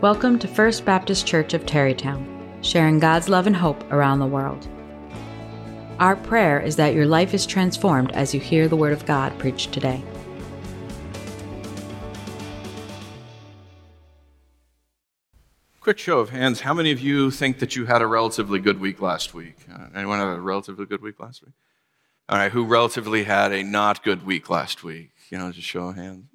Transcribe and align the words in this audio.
Welcome 0.00 0.38
to 0.38 0.46
First 0.46 0.84
Baptist 0.84 1.26
Church 1.26 1.54
of 1.54 1.66
Tarrytown, 1.66 2.24
sharing 2.62 3.00
God's 3.00 3.28
love 3.28 3.48
and 3.48 3.56
hope 3.56 3.82
around 3.90 4.20
the 4.20 4.26
world. 4.26 4.68
Our 5.98 6.14
prayer 6.14 6.60
is 6.60 6.76
that 6.76 6.94
your 6.94 7.04
life 7.04 7.34
is 7.34 7.44
transformed 7.44 8.12
as 8.12 8.32
you 8.32 8.38
hear 8.38 8.68
the 8.68 8.76
Word 8.76 8.92
of 8.92 9.04
God 9.06 9.36
preached 9.40 9.72
today. 9.72 10.00
Quick 15.80 15.98
show 15.98 16.20
of 16.20 16.30
hands. 16.30 16.60
How 16.60 16.74
many 16.74 16.92
of 16.92 17.00
you 17.00 17.32
think 17.32 17.58
that 17.58 17.74
you 17.74 17.86
had 17.86 18.00
a 18.00 18.06
relatively 18.06 18.60
good 18.60 18.78
week 18.78 19.02
last 19.02 19.34
week? 19.34 19.56
Uh, 19.68 19.86
anyone 19.96 20.20
have 20.20 20.28
a 20.28 20.40
relatively 20.40 20.86
good 20.86 21.02
week 21.02 21.18
last 21.18 21.42
week? 21.44 21.54
All 22.28 22.38
right, 22.38 22.52
who 22.52 22.64
relatively 22.64 23.24
had 23.24 23.50
a 23.50 23.64
not 23.64 24.04
good 24.04 24.24
week 24.24 24.48
last 24.48 24.84
week? 24.84 25.10
You 25.28 25.38
know, 25.38 25.50
just 25.50 25.66
show 25.66 25.88
of 25.88 25.96
hands. 25.96 26.26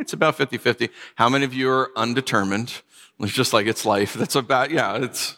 It's 0.00 0.12
about 0.12 0.34
50 0.34 0.58
50. 0.58 0.88
How 1.14 1.28
many 1.28 1.44
of 1.44 1.54
you 1.54 1.70
are 1.70 1.92
undetermined? 1.94 2.82
It's 3.22 3.32
just 3.32 3.52
like 3.52 3.66
it's 3.66 3.86
life. 3.86 4.14
That's 4.14 4.34
about, 4.34 4.70
yeah, 4.70 4.96
it's. 4.96 5.36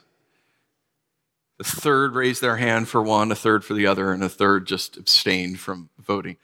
A 1.60 1.64
third 1.64 2.16
raised 2.16 2.42
their 2.42 2.56
hand 2.56 2.88
for 2.88 3.00
one, 3.00 3.30
a 3.30 3.36
third 3.36 3.64
for 3.64 3.74
the 3.74 3.86
other, 3.86 4.10
and 4.10 4.24
a 4.24 4.28
third 4.28 4.66
just 4.66 4.96
abstained 4.96 5.60
from 5.60 5.88
voting. 6.00 6.36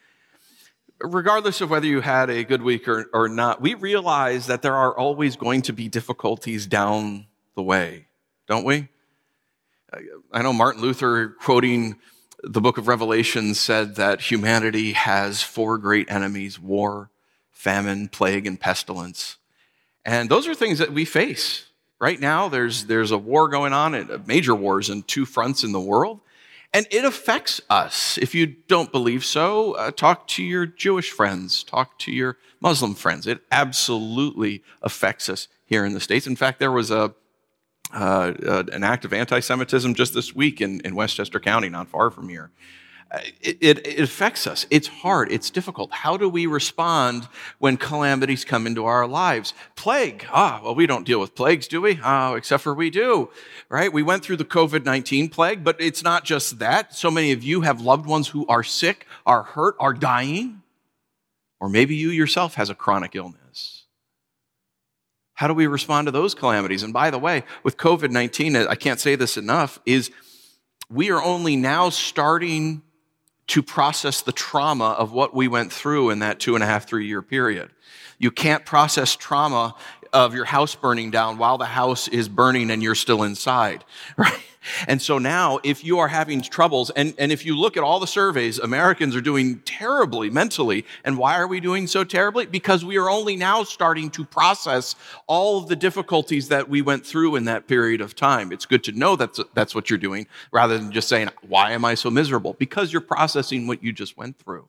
Regardless 1.00 1.60
of 1.60 1.68
whether 1.68 1.86
you 1.86 2.00
had 2.00 2.30
a 2.30 2.44
good 2.44 2.62
week 2.62 2.86
or, 2.86 3.10
or 3.12 3.28
not, 3.28 3.60
we 3.60 3.74
realize 3.74 4.46
that 4.46 4.62
there 4.62 4.76
are 4.76 4.96
always 4.96 5.34
going 5.34 5.62
to 5.62 5.72
be 5.72 5.88
difficulties 5.88 6.64
down 6.64 7.26
the 7.56 7.62
way, 7.62 8.06
don't 8.46 8.64
we? 8.64 8.86
I 10.32 10.42
know 10.42 10.52
Martin 10.52 10.80
Luther, 10.80 11.30
quoting 11.40 11.96
the 12.44 12.60
book 12.60 12.78
of 12.78 12.86
Revelation, 12.86 13.54
said 13.54 13.96
that 13.96 14.20
humanity 14.20 14.92
has 14.92 15.42
four 15.42 15.76
great 15.76 16.08
enemies 16.08 16.60
war, 16.60 17.10
famine, 17.50 18.06
plague, 18.06 18.46
and 18.46 18.60
pestilence. 18.60 19.38
And 20.04 20.30
those 20.30 20.48
are 20.48 20.54
things 20.54 20.78
that 20.78 20.92
we 20.92 21.04
face. 21.04 21.66
Right 22.00 22.18
now, 22.18 22.48
there's, 22.48 22.86
there's 22.86 23.10
a 23.10 23.18
war 23.18 23.48
going 23.48 23.74
on, 23.74 24.22
major 24.26 24.54
wars 24.54 24.88
in 24.88 25.02
two 25.02 25.26
fronts 25.26 25.62
in 25.64 25.72
the 25.72 25.80
world, 25.80 26.20
and 26.72 26.86
it 26.90 27.04
affects 27.04 27.60
us. 27.68 28.16
If 28.16 28.34
you 28.34 28.46
don't 28.46 28.90
believe 28.90 29.24
so, 29.24 29.72
uh, 29.72 29.90
talk 29.90 30.26
to 30.28 30.42
your 30.42 30.64
Jewish 30.64 31.10
friends, 31.10 31.62
talk 31.62 31.98
to 32.00 32.12
your 32.12 32.38
Muslim 32.60 32.94
friends. 32.94 33.26
It 33.26 33.40
absolutely 33.50 34.62
affects 34.80 35.28
us 35.28 35.48
here 35.66 35.84
in 35.84 35.92
the 35.92 36.00
States. 36.00 36.26
In 36.26 36.36
fact, 36.36 36.58
there 36.58 36.72
was 36.72 36.90
a, 36.90 37.14
uh, 37.92 38.32
uh, 38.46 38.64
an 38.72 38.84
act 38.84 39.04
of 39.04 39.12
anti 39.12 39.40
Semitism 39.40 39.94
just 39.94 40.14
this 40.14 40.34
week 40.34 40.60
in, 40.60 40.80
in 40.80 40.94
Westchester 40.94 41.40
County, 41.40 41.68
not 41.68 41.88
far 41.88 42.10
from 42.10 42.28
here. 42.28 42.50
It, 43.40 43.58
it, 43.60 43.86
it, 43.86 44.00
affects 44.00 44.46
us. 44.46 44.66
It's 44.70 44.86
hard. 44.86 45.32
It's 45.32 45.50
difficult. 45.50 45.92
How 45.92 46.16
do 46.16 46.28
we 46.28 46.46
respond 46.46 47.26
when 47.58 47.76
calamities 47.76 48.44
come 48.44 48.68
into 48.68 48.84
our 48.84 49.04
lives? 49.06 49.52
Plague. 49.74 50.26
Ah, 50.32 50.60
well, 50.62 50.76
we 50.76 50.86
don't 50.86 51.04
deal 51.04 51.18
with 51.18 51.34
plagues, 51.34 51.66
do 51.66 51.80
we? 51.80 51.98
Oh, 52.04 52.34
except 52.34 52.62
for 52.62 52.72
we 52.72 52.88
do, 52.88 53.30
right? 53.68 53.92
We 53.92 54.04
went 54.04 54.22
through 54.22 54.36
the 54.36 54.44
COVID 54.44 54.84
19 54.84 55.28
plague, 55.28 55.64
but 55.64 55.80
it's 55.80 56.04
not 56.04 56.24
just 56.24 56.60
that. 56.60 56.94
So 56.94 57.10
many 57.10 57.32
of 57.32 57.42
you 57.42 57.62
have 57.62 57.80
loved 57.80 58.06
ones 58.06 58.28
who 58.28 58.46
are 58.46 58.62
sick, 58.62 59.06
are 59.26 59.42
hurt, 59.42 59.74
are 59.80 59.94
dying. 59.94 60.62
Or 61.58 61.68
maybe 61.68 61.96
you 61.96 62.10
yourself 62.10 62.54
has 62.54 62.70
a 62.70 62.74
chronic 62.76 63.16
illness. 63.16 63.86
How 65.34 65.48
do 65.48 65.54
we 65.54 65.66
respond 65.66 66.06
to 66.06 66.12
those 66.12 66.34
calamities? 66.34 66.84
And 66.84 66.92
by 66.92 67.10
the 67.10 67.18
way, 67.18 67.42
with 67.64 67.76
COVID 67.76 68.10
19, 68.10 68.54
I 68.54 68.76
can't 68.76 69.00
say 69.00 69.16
this 69.16 69.36
enough, 69.36 69.80
is 69.84 70.12
we 70.88 71.10
are 71.10 71.22
only 71.22 71.56
now 71.56 71.90
starting 71.90 72.82
to 73.50 73.64
process 73.64 74.20
the 74.20 74.30
trauma 74.30 74.90
of 74.90 75.10
what 75.10 75.34
we 75.34 75.48
went 75.48 75.72
through 75.72 76.10
in 76.10 76.20
that 76.20 76.38
two 76.38 76.54
and 76.54 76.62
a 76.62 76.66
half, 76.68 76.86
three 76.86 77.04
year 77.04 77.20
period. 77.20 77.68
You 78.20 78.30
can't 78.30 78.66
process 78.66 79.16
trauma 79.16 79.74
of 80.12 80.34
your 80.34 80.44
house 80.44 80.74
burning 80.74 81.10
down 81.10 81.38
while 81.38 81.56
the 81.56 81.64
house 81.64 82.06
is 82.06 82.28
burning 82.28 82.70
and 82.70 82.82
you're 82.82 82.94
still 82.94 83.22
inside, 83.22 83.84
right? 84.16 84.40
And 84.86 85.00
so 85.00 85.16
now, 85.16 85.58
if 85.64 85.82
you 85.84 86.00
are 86.00 86.08
having 86.08 86.42
troubles, 86.42 86.90
and, 86.90 87.14
and 87.16 87.32
if 87.32 87.46
you 87.46 87.56
look 87.56 87.78
at 87.78 87.82
all 87.82 87.98
the 87.98 88.06
surveys, 88.06 88.58
Americans 88.58 89.16
are 89.16 89.22
doing 89.22 89.60
terribly 89.60 90.28
mentally. 90.28 90.84
And 91.02 91.16
why 91.16 91.38
are 91.38 91.46
we 91.46 91.60
doing 91.60 91.86
so 91.86 92.04
terribly? 92.04 92.44
Because 92.44 92.84
we 92.84 92.98
are 92.98 93.08
only 93.08 93.36
now 93.36 93.62
starting 93.64 94.10
to 94.10 94.24
process 94.26 94.96
all 95.26 95.56
of 95.56 95.68
the 95.68 95.76
difficulties 95.76 96.48
that 96.48 96.68
we 96.68 96.82
went 96.82 97.06
through 97.06 97.36
in 97.36 97.46
that 97.46 97.68
period 97.68 98.02
of 98.02 98.14
time. 98.14 98.52
It's 98.52 98.66
good 98.66 98.84
to 98.84 98.92
know 98.92 99.16
that's, 99.16 99.40
that's 99.54 99.74
what 99.74 99.88
you're 99.88 99.98
doing 99.98 100.26
rather 100.52 100.76
than 100.76 100.92
just 100.92 101.08
saying, 101.08 101.30
Why 101.48 101.72
am 101.72 101.86
I 101.86 101.94
so 101.94 102.10
miserable? 102.10 102.52
Because 102.58 102.92
you're 102.92 103.00
processing 103.00 103.66
what 103.66 103.82
you 103.82 103.94
just 103.94 104.18
went 104.18 104.38
through. 104.38 104.68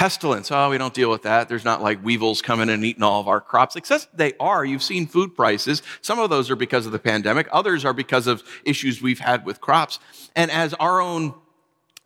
Pestilence, 0.00 0.50
oh, 0.50 0.70
we 0.70 0.78
don't 0.78 0.94
deal 0.94 1.10
with 1.10 1.24
that. 1.24 1.50
There's 1.50 1.66
not 1.66 1.82
like 1.82 2.02
weevils 2.02 2.40
coming 2.40 2.70
and 2.70 2.82
eating 2.86 3.02
all 3.02 3.20
of 3.20 3.28
our 3.28 3.38
crops. 3.38 3.76
Except 3.76 4.16
they 4.16 4.32
are. 4.40 4.64
You've 4.64 4.82
seen 4.82 5.06
food 5.06 5.34
prices. 5.36 5.82
Some 6.00 6.18
of 6.18 6.30
those 6.30 6.48
are 6.48 6.56
because 6.56 6.86
of 6.86 6.92
the 6.92 6.98
pandemic. 6.98 7.46
Others 7.52 7.84
are 7.84 7.92
because 7.92 8.26
of 8.26 8.42
issues 8.64 9.02
we've 9.02 9.18
had 9.18 9.44
with 9.44 9.60
crops. 9.60 9.98
And 10.34 10.50
as 10.50 10.72
our 10.72 11.02
own, 11.02 11.34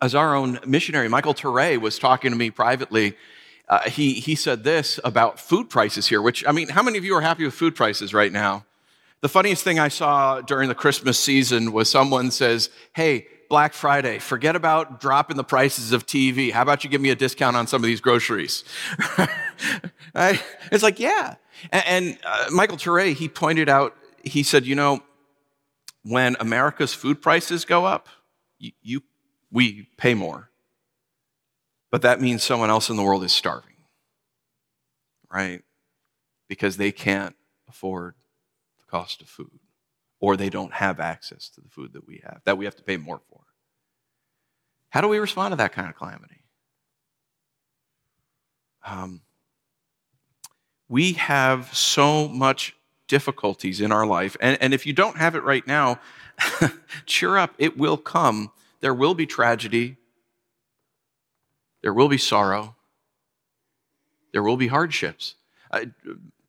as 0.01 0.13
our 0.13 0.35
own 0.35 0.59
missionary, 0.67 1.07
Michael 1.07 1.33
Ture 1.33 1.79
was 1.79 1.97
talking 1.97 2.31
to 2.31 2.37
me 2.37 2.51
privately, 2.51 3.15
uh, 3.69 3.89
he, 3.89 4.15
he 4.15 4.35
said 4.35 4.65
this 4.65 4.99
about 5.05 5.39
food 5.39 5.69
prices 5.69 6.07
here, 6.07 6.21
which, 6.21 6.45
I 6.45 6.51
mean, 6.51 6.67
how 6.67 6.83
many 6.83 6.97
of 6.97 7.05
you 7.05 7.15
are 7.15 7.21
happy 7.21 7.45
with 7.45 7.53
food 7.53 7.75
prices 7.75 8.13
right 8.13 8.33
now? 8.33 8.65
The 9.21 9.29
funniest 9.29 9.63
thing 9.63 9.79
I 9.79 9.87
saw 9.87 10.41
during 10.41 10.67
the 10.67 10.75
Christmas 10.75 11.17
season 11.17 11.71
was 11.71 11.89
someone 11.89 12.29
says, 12.31 12.69
Hey, 12.91 13.27
Black 13.49 13.73
Friday. 13.73 14.19
Forget 14.19 14.55
about 14.55 14.99
dropping 14.99 15.37
the 15.37 15.43
prices 15.43 15.91
of 15.91 16.05
TV. 16.05 16.51
How 16.51 16.61
about 16.61 16.83
you 16.83 16.89
give 16.89 17.01
me 17.01 17.09
a 17.09 17.15
discount 17.15 17.55
on 17.55 17.67
some 17.67 17.83
of 17.83 17.87
these 17.87 18.01
groceries? 18.01 18.63
It's 20.17 20.81
like, 20.81 20.97
yeah. 20.97 21.35
And, 21.71 21.83
and 21.85 22.17
uh, 22.25 22.47
Michael 22.51 22.77
Ture, 22.77 23.07
he 23.07 23.27
pointed 23.27 23.67
out, 23.67 23.95
he 24.23 24.43
said, 24.43 24.65
you 24.65 24.75
know, 24.75 25.01
when 26.03 26.37
America's 26.39 26.93
food 26.93 27.21
prices 27.21 27.65
go 27.65 27.85
up, 27.85 28.07
you, 28.59 28.71
you, 28.81 29.01
we 29.51 29.89
pay 29.97 30.13
more. 30.13 30.49
But 31.91 32.01
that 32.03 32.21
means 32.21 32.43
someone 32.43 32.69
else 32.69 32.89
in 32.89 32.95
the 32.95 33.03
world 33.03 33.23
is 33.23 33.31
starving, 33.31 33.75
right? 35.31 35.63
Because 36.47 36.77
they 36.77 36.91
can't 36.91 37.35
afford 37.67 38.15
the 38.79 38.85
cost 38.85 39.21
of 39.21 39.27
food 39.27 39.59
or 40.19 40.35
they 40.35 40.49
don't 40.49 40.73
have 40.73 40.99
access 40.99 41.49
to 41.49 41.61
the 41.61 41.69
food 41.69 41.93
that 41.93 42.07
we 42.07 42.21
have, 42.23 42.41
that 42.45 42.57
we 42.57 42.65
have 42.65 42.75
to 42.75 42.83
pay 42.83 42.97
more 42.97 43.21
for. 43.29 43.34
How 44.95 45.01
do 45.01 45.09
we 45.09 45.19
respond 45.19 45.51
to 45.51 45.57
that 45.57 45.73
kind 45.73 45.89
of 45.89 45.95
calamity? 45.97 46.39
Um, 48.85 49.23
we 50.87 51.11
have 51.13 51.75
so 51.75 52.29
much 52.29 52.77
difficulties 53.09 53.81
in 53.81 53.91
our 53.91 54.05
life. 54.05 54.37
And, 54.39 54.57
and 54.61 54.73
if 54.73 54.85
you 54.85 54.93
don't 54.93 55.17
have 55.17 55.35
it 55.35 55.43
right 55.43 55.67
now, 55.67 55.99
cheer 57.05 57.35
up. 57.35 57.55
It 57.57 57.77
will 57.77 57.97
come. 57.97 58.53
There 58.79 58.93
will 58.93 59.13
be 59.15 59.25
tragedy. 59.25 59.97
There 61.81 61.93
will 61.93 62.07
be 62.07 62.17
sorrow. 62.17 62.77
There 64.31 64.43
will 64.43 64.55
be 64.55 64.67
hardships. 64.67 65.35
I, 65.73 65.89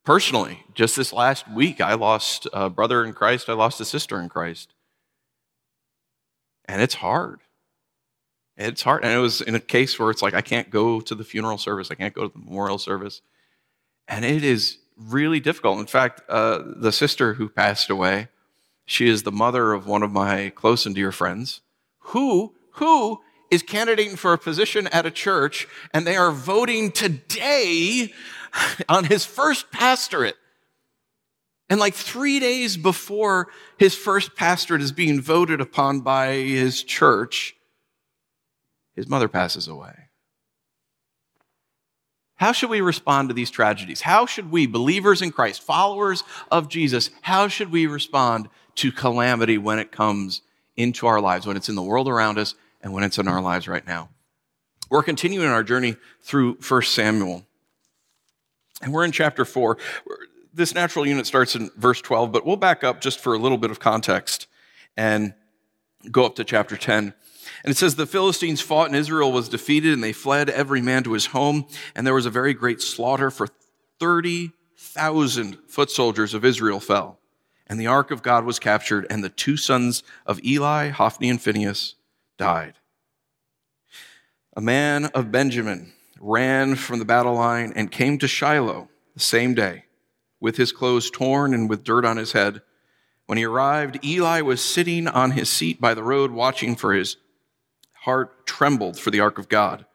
personally, 0.05 0.63
just 0.73 0.95
this 0.95 1.11
last 1.11 1.51
week, 1.51 1.81
I 1.81 1.95
lost 1.95 2.47
a 2.53 2.69
brother 2.69 3.03
in 3.03 3.11
Christ, 3.11 3.49
I 3.49 3.53
lost 3.55 3.81
a 3.81 3.85
sister 3.85 4.21
in 4.21 4.29
Christ. 4.29 4.73
And 6.63 6.81
it's 6.81 6.95
hard. 6.95 7.41
It's 8.57 8.81
hard. 8.81 9.03
And 9.03 9.13
it 9.13 9.19
was 9.19 9.41
in 9.41 9.55
a 9.55 9.59
case 9.59 9.99
where 9.99 10.09
it's 10.09 10.21
like, 10.21 10.33
I 10.33 10.41
can't 10.41 10.69
go 10.69 10.99
to 11.01 11.15
the 11.15 11.23
funeral 11.23 11.57
service, 11.57 11.91
I 11.91 11.95
can't 11.95 12.13
go 12.13 12.27
to 12.27 12.33
the 12.33 12.43
memorial 12.43 12.77
service. 12.77 13.21
And 14.07 14.25
it 14.25 14.43
is 14.43 14.77
really 14.97 15.39
difficult. 15.39 15.79
In 15.79 15.85
fact, 15.85 16.21
uh, 16.27 16.63
the 16.65 16.91
sister 16.91 17.35
who 17.35 17.49
passed 17.49 17.89
away, 17.89 18.29
she 18.85 19.07
is 19.07 19.23
the 19.23 19.31
mother 19.31 19.73
of 19.73 19.85
one 19.85 20.01
of 20.01 20.11
my 20.11 20.49
close 20.55 20.85
and 20.85 20.95
dear 20.95 21.11
friends 21.11 21.61
who, 21.99 22.55
who 22.71 23.19
is 23.51 23.61
candidating 23.61 24.15
for 24.15 24.33
a 24.33 24.37
position 24.37 24.87
at 24.87 25.05
a 25.05 25.11
church, 25.11 25.67
and 25.93 26.07
they 26.07 26.15
are 26.15 26.31
voting 26.31 26.91
today 26.91 28.13
on 28.89 29.05
his 29.05 29.25
first 29.25 29.71
pastorate. 29.71 30.35
And 31.69 31.79
like 31.79 31.93
three 31.93 32.39
days 32.39 32.77
before 32.77 33.49
his 33.77 33.93
first 33.93 34.35
pastorate 34.35 34.81
is 34.81 34.93
being 34.93 35.21
voted 35.21 35.59
upon 35.59 35.99
by 35.99 36.33
his 36.35 36.81
church, 36.81 37.56
his 38.97 39.07
mother 39.07 39.29
passes 39.29 39.67
away. 39.67 40.09
How 42.35 42.51
should 42.51 42.69
we 42.69 42.81
respond 42.81 43.29
to 43.29 43.33
these 43.33 43.49
tragedies? 43.49 44.01
How 44.01 44.25
should 44.25 44.51
we, 44.51 44.67
believers 44.67 45.21
in 45.21 45.31
Christ, 45.31 45.61
followers 45.61 46.23
of 46.51 46.67
Jesus, 46.67 47.09
how 47.21 47.47
should 47.47 47.71
we 47.71 47.87
respond 47.87 48.49
to 48.75 48.91
calamity 48.91 49.57
when 49.57 49.79
it 49.79 49.91
comes 49.91 50.41
into 50.75 51.07
our 51.07 51.21
lives, 51.21 51.47
when 51.47 51.57
it's 51.57 51.69
in 51.69 51.75
the 51.75 51.81
world 51.81 52.09
around 52.09 52.37
us 52.37 52.55
and 52.81 52.91
when 52.93 53.03
it's 53.03 53.17
in 53.17 53.27
our 53.27 53.41
lives 53.41 53.67
right 53.67 53.85
now? 53.87 54.09
We're 54.89 55.03
continuing 55.03 55.47
our 55.47 55.63
journey 55.63 55.95
through 56.21 56.57
1 56.67 56.81
Samuel. 56.83 57.45
And 58.81 58.93
we're 58.93 59.05
in 59.05 59.11
chapter 59.11 59.45
4. 59.45 59.77
This 60.53 60.73
natural 60.73 61.07
unit 61.07 61.25
starts 61.25 61.55
in 61.55 61.69
verse 61.75 62.01
12, 62.01 62.31
but 62.31 62.45
we'll 62.45 62.55
back 62.55 62.83
up 62.83 63.01
just 63.01 63.19
for 63.19 63.33
a 63.33 63.39
little 63.39 63.57
bit 63.57 63.71
of 63.71 63.79
context 63.79 64.47
and 64.95 65.33
go 66.11 66.25
up 66.25 66.35
to 66.35 66.43
chapter 66.43 66.77
10. 66.77 67.13
And 67.63 67.71
it 67.71 67.77
says, 67.77 67.95
The 67.95 68.05
Philistines 68.05 68.61
fought 68.61 68.87
and 68.87 68.95
Israel 68.95 69.31
was 69.31 69.49
defeated 69.49 69.93
and 69.93 70.03
they 70.03 70.13
fled 70.13 70.49
every 70.49 70.81
man 70.81 71.03
to 71.03 71.13
his 71.13 71.27
home. 71.27 71.65
And 71.95 72.05
there 72.05 72.13
was 72.13 72.25
a 72.25 72.31
very 72.31 72.53
great 72.53 72.81
slaughter 72.81 73.31
for 73.31 73.47
30,000 73.99 75.57
foot 75.67 75.89
soldiers 75.89 76.33
of 76.33 76.45
Israel 76.45 76.79
fell, 76.79 77.19
and 77.65 77.79
the 77.79 77.87
ark 77.87 78.11
of 78.11 78.21
God 78.21 78.45
was 78.45 78.59
captured, 78.59 79.07
and 79.09 79.23
the 79.23 79.29
two 79.29 79.57
sons 79.57 80.03
of 80.25 80.43
Eli, 80.43 80.89
Hophni 80.89 81.29
and 81.29 81.41
Phinehas, 81.41 81.95
died. 82.37 82.75
A 84.55 84.61
man 84.61 85.05
of 85.05 85.31
Benjamin 85.31 85.93
ran 86.19 86.75
from 86.75 86.99
the 86.99 87.05
battle 87.05 87.35
line 87.35 87.73
and 87.75 87.91
came 87.91 88.17
to 88.19 88.27
Shiloh 88.27 88.89
the 89.13 89.19
same 89.19 89.53
day, 89.53 89.85
with 90.39 90.57
his 90.57 90.71
clothes 90.71 91.09
torn 91.09 91.53
and 91.53 91.69
with 91.69 91.83
dirt 91.83 92.05
on 92.05 92.17
his 92.17 92.31
head. 92.31 92.61
When 93.25 93.37
he 93.37 93.45
arrived, 93.45 94.03
Eli 94.05 94.41
was 94.41 94.63
sitting 94.63 95.07
on 95.07 95.31
his 95.31 95.49
seat 95.49 95.81
by 95.81 95.93
the 95.93 96.03
road, 96.03 96.31
watching 96.31 96.75
for 96.75 96.93
his 96.93 97.17
heart 98.07 98.47
trembled 98.47 98.97
for 98.97 99.11
the 99.11 99.19
ark 99.19 99.37
of 99.37 99.49
God. 99.49 99.85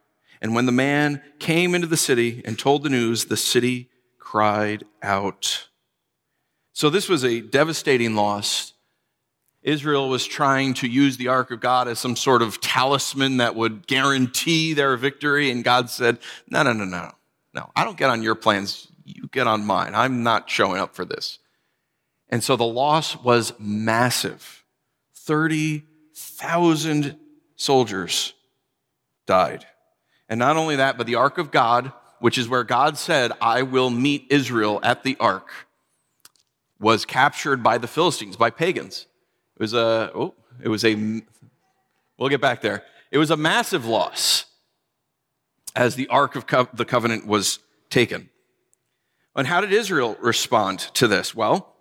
And 0.43 0.55
when 0.55 0.67
the 0.67 0.73
man 0.73 1.23
came 1.39 1.75
into 1.75 1.87
the 1.87 1.97
city 1.97 2.43
and 2.45 2.59
told 2.59 2.83
the 2.83 2.91
news, 2.91 3.25
the 3.25 3.39
city 3.39 3.89
cried 4.19 4.85
out. 5.03 5.69
So 6.75 6.91
this 6.91 7.09
was 7.09 7.25
a 7.25 7.41
devastating 7.41 8.15
loss. 8.15 8.75
Israel 9.63 10.11
was 10.11 10.27
trying 10.27 10.75
to 10.75 10.87
use 10.87 11.17
the 11.17 11.29
ark 11.29 11.51
of 11.53 11.61
God 11.61 11.89
as 11.89 11.99
some 11.99 12.15
sort 12.15 12.43
of 12.43 12.61
talisman 12.61 13.39
that 13.39 13.57
would 13.57 13.87
guarantee 13.87 14.75
their 14.75 14.99
victory. 14.99 15.51
And 15.51 15.65
God 15.65 15.89
said, 15.89 16.19
no, 16.51 16.63
no, 16.63 16.75
no, 16.75 16.85
no, 16.85 17.13
no. 17.55 17.71
I 17.75 17.83
don't 17.83 17.97
get 17.97 18.11
on 18.11 18.23
your 18.23 18.35
plans. 18.35 18.89
You 19.07 19.27
get 19.33 19.47
on 19.47 19.65
mine. 19.65 19.95
I'm 19.95 20.23
not 20.23 20.51
showing 20.51 20.83
up 20.83 20.95
for 20.95 21.07
this. 21.07 21.39
And 22.29 22.45
so 22.45 22.57
the 22.57 22.65
loss 22.65 23.17
was 23.17 23.55
massive. 23.59 24.67
30,000 25.15 27.17
soldiers 27.57 28.35
died. 29.27 29.67
And 30.29 30.39
not 30.39 30.57
only 30.57 30.77
that, 30.77 30.97
but 30.97 31.07
the 31.07 31.17
ark 31.17 31.39
of 31.39 31.51
God, 31.51 31.93
which 32.21 32.39
is 32.39 32.49
where 32.49 32.65
God 32.65 32.97
said, 32.97 33.33
I 33.41 33.63
will 33.63 33.91
meet 33.91 34.27
Israel 34.31 34.81
at 34.83 35.03
the 35.03 35.17
ark, 35.21 35.51
was 36.81 37.05
captured 37.05 37.63
by 37.63 37.79
the 37.79 37.87
Philistines, 37.87 38.37
by 38.37 38.51
pagans. 38.51 39.07
It 39.57 39.61
was 39.61 39.75
a, 39.75 40.11
oh, 40.15 40.35
it 40.63 40.69
was 40.69 40.85
a, 40.85 41.23
we'll 42.17 42.29
get 42.29 42.41
back 42.41 42.61
there. 42.61 42.83
It 43.11 43.19
was 43.19 43.31
a 43.31 43.37
massive 43.37 43.87
loss 43.87 44.47
as 45.77 45.95
the 45.95 46.09
ark 46.09 46.35
of 46.37 46.47
Co- 46.47 46.69
the 46.73 46.85
covenant 46.85 47.27
was 47.27 47.59
taken. 47.91 48.31
And 49.37 49.47
how 49.47 49.61
did 49.61 49.73
Israel 49.73 50.17
respond 50.21 50.81
to 50.95 51.09
this? 51.09 51.35
Well, 51.35 51.75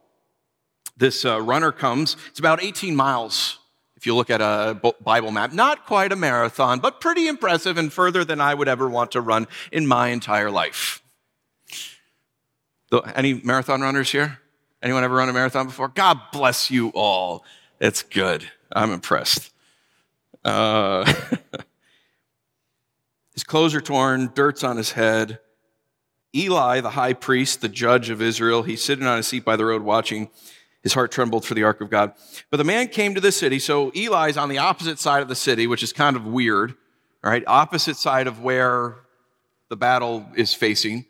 this 0.97 1.25
uh, 1.25 1.41
runner 1.41 1.71
comes, 1.71 2.15
it's 2.29 2.39
about 2.39 2.63
18 2.63 2.95
miles 2.95 3.59
if 4.01 4.07
you 4.07 4.15
look 4.15 4.31
at 4.31 4.41
a 4.41 4.81
Bible 5.03 5.29
map, 5.29 5.53
not 5.53 5.85
quite 5.85 6.11
a 6.11 6.15
marathon, 6.15 6.79
but 6.79 6.99
pretty 6.99 7.27
impressive 7.27 7.77
and 7.77 7.93
further 7.93 8.25
than 8.25 8.41
I 8.41 8.55
would 8.55 8.67
ever 8.67 8.89
want 8.89 9.11
to 9.11 9.21
run 9.21 9.47
in 9.71 9.85
my 9.85 10.07
entire 10.07 10.49
life. 10.49 11.03
Any 13.13 13.35
marathon 13.35 13.81
runners 13.81 14.11
here? 14.11 14.39
Anyone 14.81 15.03
ever 15.03 15.13
run 15.13 15.29
a 15.29 15.33
marathon 15.33 15.67
before? 15.67 15.87
God 15.87 16.19
bless 16.33 16.71
you 16.71 16.89
all. 16.95 17.45
It's 17.79 18.01
good. 18.01 18.49
I'm 18.71 18.91
impressed. 18.91 19.53
Uh, 20.43 21.05
his 23.35 23.43
clothes 23.43 23.75
are 23.75 23.81
torn, 23.81 24.31
dirt's 24.33 24.63
on 24.63 24.77
his 24.77 24.93
head. 24.93 25.37
Eli, 26.35 26.81
the 26.81 26.89
high 26.89 27.13
priest, 27.13 27.61
the 27.61 27.69
judge 27.69 28.09
of 28.09 28.19
Israel, 28.19 28.63
he's 28.63 28.83
sitting 28.83 29.05
on 29.05 29.19
a 29.19 29.23
seat 29.23 29.45
by 29.45 29.55
the 29.55 29.65
road 29.65 29.83
watching. 29.83 30.31
His 30.83 30.93
heart 30.93 31.11
trembled 31.11 31.45
for 31.45 31.53
the 31.53 31.63
ark 31.63 31.81
of 31.81 31.89
God. 31.89 32.13
But 32.49 32.57
the 32.57 32.63
man 32.63 32.87
came 32.87 33.13
to 33.13 33.21
the 33.21 33.31
city. 33.31 33.59
So 33.59 33.91
Eli's 33.91 34.37
on 34.37 34.49
the 34.49 34.57
opposite 34.57 34.99
side 34.99 35.21
of 35.21 35.27
the 35.27 35.35
city, 35.35 35.67
which 35.67 35.83
is 35.83 35.93
kind 35.93 36.15
of 36.15 36.25
weird, 36.25 36.73
right? 37.23 37.43
Opposite 37.45 37.97
side 37.97 38.27
of 38.27 38.41
where 38.41 38.95
the 39.69 39.77
battle 39.77 40.25
is 40.35 40.53
facing. 40.53 41.05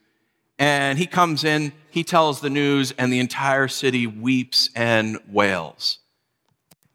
And 0.59 1.00
he 1.00 1.07
comes 1.07 1.44
in, 1.44 1.71
he 1.89 2.03
tells 2.03 2.41
the 2.41 2.50
news, 2.50 2.94
and 2.97 3.12
the 3.12 3.19
entire 3.19 3.68
city 3.68 4.06
weeps 4.06 4.69
and 4.75 5.18
wails. 5.27 6.00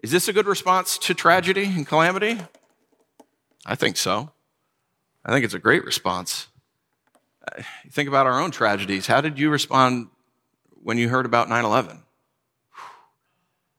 Is 0.03 0.13
this 0.13 0.29
a 0.29 0.33
good 0.33 0.47
response 0.47 0.99
to 0.99 1.15
tragedy 1.15 1.65
and 1.65 1.87
calamity? 1.87 2.39
I 3.65 3.75
think 3.75 3.97
so. 3.97 4.31
I 5.25 5.33
think 5.33 5.45
it's 5.45 5.55
a 5.55 5.59
great 5.59 5.85
response. 5.85 6.47
Uh, 7.51 7.63
think 7.91 8.09
about 8.09 8.27
our 8.27 8.41
own 8.41 8.53
tragedies. 8.53 9.09
How 9.09 9.21
did 9.21 9.39
you 9.39 9.51
respond 9.51 10.09
when 10.85 10.99
you 10.99 11.09
heard 11.09 11.27
about 11.27 11.49
9 11.49 11.65
11? 11.65 12.03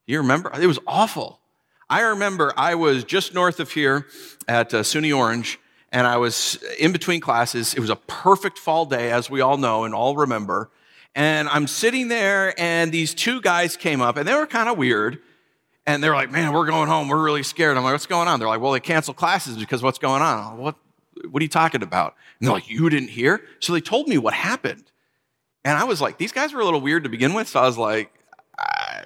You 0.07 0.19
remember? 0.19 0.49
It 0.59 0.67
was 0.67 0.79
awful. 0.87 1.41
I 1.89 2.01
remember 2.01 2.53
I 2.55 2.75
was 2.75 3.03
just 3.03 3.33
north 3.33 3.59
of 3.59 3.71
here 3.71 4.07
at 4.47 4.73
uh, 4.73 4.81
SUNY 4.81 5.15
Orange, 5.15 5.59
and 5.91 6.07
I 6.07 6.15
was 6.15 6.63
in 6.79 6.93
between 6.93 7.19
classes. 7.19 7.73
It 7.73 7.81
was 7.81 7.89
a 7.89 7.97
perfect 7.97 8.57
fall 8.57 8.85
day, 8.85 9.11
as 9.11 9.29
we 9.29 9.41
all 9.41 9.57
know 9.57 9.83
and 9.83 9.93
all 9.93 10.15
remember. 10.15 10.69
And 11.13 11.49
I'm 11.49 11.67
sitting 11.67 12.07
there, 12.07 12.57
and 12.59 12.91
these 12.91 13.13
two 13.13 13.41
guys 13.41 13.75
came 13.75 14.01
up, 14.01 14.15
and 14.15 14.25
they 14.25 14.33
were 14.33 14.47
kind 14.47 14.69
of 14.69 14.77
weird. 14.77 15.19
And 15.85 16.01
they're 16.01 16.15
like, 16.15 16.31
"Man, 16.31 16.53
we're 16.53 16.65
going 16.65 16.87
home. 16.87 17.09
We're 17.09 17.21
really 17.21 17.43
scared." 17.43 17.75
I'm 17.75 17.83
like, 17.83 17.93
"What's 17.93 18.05
going 18.05 18.29
on?" 18.29 18.39
They're 18.39 18.47
like, 18.47 18.61
"Well, 18.61 18.71
they 18.71 18.79
canceled 18.79 19.17
classes 19.17 19.57
because 19.57 19.83
what's 19.83 19.99
going 19.99 20.21
on?" 20.21 20.51
Like, 20.51 20.59
what? 20.59 20.75
What 21.31 21.41
are 21.41 21.43
you 21.43 21.49
talking 21.49 21.81
about? 21.81 22.15
And 22.39 22.47
they're 22.47 22.53
like, 22.53 22.69
"You 22.69 22.89
didn't 22.89 23.09
hear?" 23.09 23.41
So 23.59 23.73
they 23.73 23.81
told 23.81 24.07
me 24.07 24.17
what 24.17 24.33
happened, 24.33 24.83
and 25.65 25.77
I 25.77 25.85
was 25.85 25.99
like, 26.01 26.17
"These 26.17 26.31
guys 26.31 26.53
were 26.53 26.61
a 26.61 26.65
little 26.65 26.81
weird 26.81 27.03
to 27.03 27.09
begin 27.09 27.33
with." 27.33 27.47
So 27.47 27.59
I 27.59 27.65
was 27.65 27.77
like, 27.77 28.16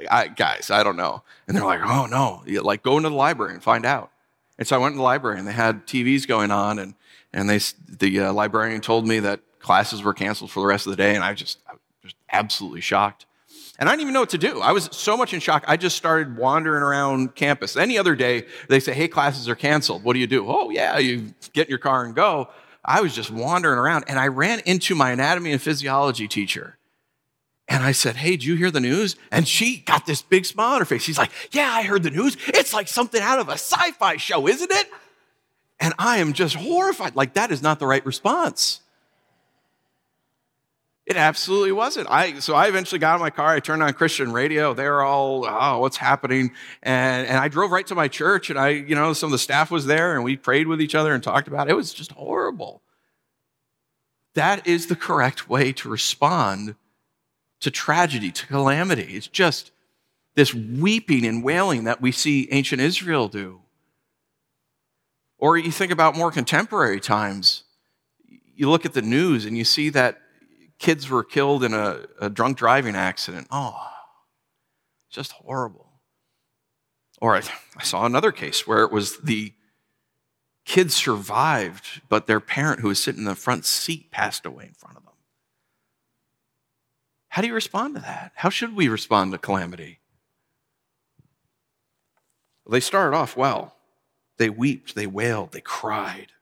I, 0.09 0.27
guys, 0.27 0.69
I 0.71 0.83
don't 0.83 0.97
know. 0.97 1.23
And 1.47 1.55
they're 1.55 1.65
like, 1.65 1.81
oh 1.83 2.05
no, 2.05 2.43
like 2.61 2.83
go 2.83 2.97
into 2.97 3.09
the 3.09 3.15
library 3.15 3.53
and 3.53 3.63
find 3.63 3.85
out. 3.85 4.11
And 4.57 4.67
so 4.67 4.75
I 4.75 4.79
went 4.79 4.93
to 4.93 4.97
the 4.97 5.03
library 5.03 5.39
and 5.39 5.47
they 5.47 5.53
had 5.53 5.87
TVs 5.87 6.27
going 6.27 6.51
on 6.51 6.79
and, 6.79 6.95
and 7.33 7.49
they, 7.49 7.59
the 7.87 8.19
uh, 8.19 8.33
librarian 8.33 8.81
told 8.81 9.07
me 9.07 9.19
that 9.19 9.41
classes 9.59 10.03
were 10.03 10.13
canceled 10.13 10.51
for 10.51 10.59
the 10.59 10.67
rest 10.67 10.85
of 10.85 10.91
the 10.91 10.97
day. 10.97 11.15
And 11.15 11.23
I 11.23 11.33
just, 11.33 11.59
I 11.67 11.73
was 11.73 11.81
just 12.03 12.15
absolutely 12.31 12.81
shocked. 12.81 13.25
And 13.79 13.89
I 13.89 13.93
didn't 13.93 14.01
even 14.01 14.13
know 14.13 14.19
what 14.19 14.29
to 14.29 14.37
do. 14.37 14.61
I 14.61 14.73
was 14.73 14.89
so 14.91 15.17
much 15.17 15.33
in 15.33 15.39
shock. 15.39 15.63
I 15.67 15.77
just 15.77 15.95
started 15.95 16.37
wandering 16.37 16.83
around 16.83 17.33
campus. 17.33 17.75
Any 17.75 17.97
other 17.97 18.15
day, 18.15 18.45
they 18.67 18.79
say, 18.79 18.93
hey, 18.93 19.07
classes 19.07 19.49
are 19.49 19.55
canceled. 19.55 20.03
What 20.03 20.13
do 20.13 20.19
you 20.19 20.27
do? 20.27 20.45
Oh, 20.47 20.69
yeah, 20.69 20.99
you 20.99 21.33
get 21.53 21.65
in 21.65 21.71
your 21.71 21.79
car 21.79 22.05
and 22.05 22.13
go. 22.13 22.49
I 22.85 23.01
was 23.01 23.15
just 23.15 23.31
wandering 23.31 23.79
around 23.79 24.05
and 24.07 24.19
I 24.19 24.27
ran 24.27 24.59
into 24.65 24.93
my 24.93 25.11
anatomy 25.11 25.51
and 25.51 25.61
physiology 25.61 26.27
teacher. 26.27 26.77
And 27.71 27.85
I 27.85 27.93
said, 27.93 28.17
Hey, 28.17 28.31
did 28.31 28.43
you 28.43 28.55
hear 28.55 28.69
the 28.69 28.81
news? 28.81 29.15
And 29.31 29.47
she 29.47 29.77
got 29.77 30.05
this 30.05 30.21
big 30.21 30.45
smile 30.45 30.73
on 30.73 30.79
her 30.79 30.85
face. 30.85 31.03
She's 31.03 31.17
like, 31.17 31.31
Yeah, 31.51 31.71
I 31.71 31.83
heard 31.83 32.03
the 32.03 32.09
news. 32.09 32.35
It's 32.47 32.73
like 32.73 32.89
something 32.89 33.21
out 33.21 33.39
of 33.39 33.47
a 33.47 33.53
sci 33.53 33.91
fi 33.91 34.17
show, 34.17 34.45
isn't 34.45 34.69
it? 34.69 34.87
And 35.79 35.93
I 35.97 36.17
am 36.17 36.33
just 36.33 36.55
horrified. 36.55 37.15
Like, 37.15 37.35
that 37.35 37.49
is 37.49 37.61
not 37.63 37.79
the 37.79 37.87
right 37.87 38.05
response. 38.05 38.81
It 41.05 41.15
absolutely 41.15 41.71
wasn't. 41.71 42.09
I 42.11 42.39
so 42.39 42.55
I 42.55 42.67
eventually 42.67 42.99
got 42.99 43.15
in 43.15 43.21
my 43.21 43.29
car. 43.29 43.55
I 43.55 43.61
turned 43.61 43.81
on 43.81 43.93
Christian 43.93 44.33
radio. 44.33 44.73
They 44.73 44.89
were 44.89 45.01
all, 45.01 45.45
oh, 45.47 45.79
what's 45.79 45.97
happening? 45.97 46.51
And 46.83 47.25
and 47.25 47.37
I 47.37 47.47
drove 47.47 47.71
right 47.71 47.87
to 47.87 47.95
my 47.95 48.09
church. 48.09 48.49
And 48.49 48.59
I, 48.59 48.69
you 48.69 48.95
know, 48.95 49.13
some 49.13 49.27
of 49.27 49.31
the 49.31 49.39
staff 49.39 49.71
was 49.71 49.85
there, 49.85 50.13
and 50.13 50.25
we 50.25 50.35
prayed 50.35 50.67
with 50.67 50.81
each 50.81 50.93
other 50.93 51.13
and 51.13 51.23
talked 51.23 51.47
about 51.47 51.69
it. 51.69 51.71
It 51.71 51.75
was 51.75 51.93
just 51.93 52.11
horrible. 52.11 52.81
That 54.33 54.67
is 54.67 54.87
the 54.87 54.95
correct 54.97 55.49
way 55.49 55.71
to 55.71 55.87
respond 55.87 56.75
to 57.61 57.71
tragedy, 57.71 58.31
to 58.31 58.47
calamity. 58.47 59.15
It's 59.15 59.27
just 59.27 59.71
this 60.35 60.53
weeping 60.53 61.25
and 61.25 61.43
wailing 61.43 61.85
that 61.85 62.01
we 62.01 62.11
see 62.11 62.47
ancient 62.51 62.81
Israel 62.81 63.27
do. 63.27 63.61
Or 65.37 65.57
you 65.57 65.71
think 65.71 65.91
about 65.91 66.15
more 66.15 66.31
contemporary 66.31 66.99
times. 66.99 67.63
You 68.55 68.69
look 68.69 68.85
at 68.85 68.93
the 68.93 69.01
news 69.01 69.45
and 69.45 69.57
you 69.57 69.63
see 69.63 69.89
that 69.89 70.19
kids 70.77 71.09
were 71.09 71.23
killed 71.23 71.63
in 71.63 71.73
a, 71.73 72.05
a 72.19 72.29
drunk 72.29 72.57
driving 72.57 72.95
accident. 72.95 73.47
Oh, 73.51 73.87
just 75.09 75.31
horrible. 75.31 75.87
Or 77.19 77.35
I, 77.35 77.41
I 77.77 77.83
saw 77.83 78.05
another 78.05 78.31
case 78.31 78.65
where 78.65 78.83
it 78.83 78.91
was 78.91 79.17
the 79.17 79.53
kids 80.65 80.95
survived, 80.95 82.01
but 82.09 82.27
their 82.27 82.39
parent 82.39 82.79
who 82.79 82.87
was 82.87 83.01
sitting 83.01 83.21
in 83.21 83.25
the 83.25 83.35
front 83.35 83.65
seat 83.65 84.11
passed 84.11 84.45
away 84.45 84.65
in 84.65 84.73
front 84.73 84.97
of 84.97 85.03
them. 85.03 85.10
How 87.31 87.41
do 87.41 87.47
you 87.47 87.53
respond 87.53 87.95
to 87.95 88.01
that? 88.01 88.33
How 88.35 88.49
should 88.49 88.75
we 88.75 88.89
respond 88.89 89.31
to 89.31 89.37
calamity? 89.37 89.99
Well, 92.65 92.73
they 92.73 92.81
started 92.81 93.15
off 93.15 93.37
well. 93.37 93.73
They 94.35 94.49
wept, 94.49 94.95
they 94.95 95.07
wailed, 95.07 95.53
they 95.53 95.61
cried. 95.61 96.33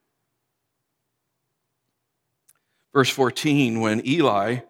Verse 2.92 3.12
14, 3.12 3.80
when 3.80 4.06
Eli, 4.06 4.62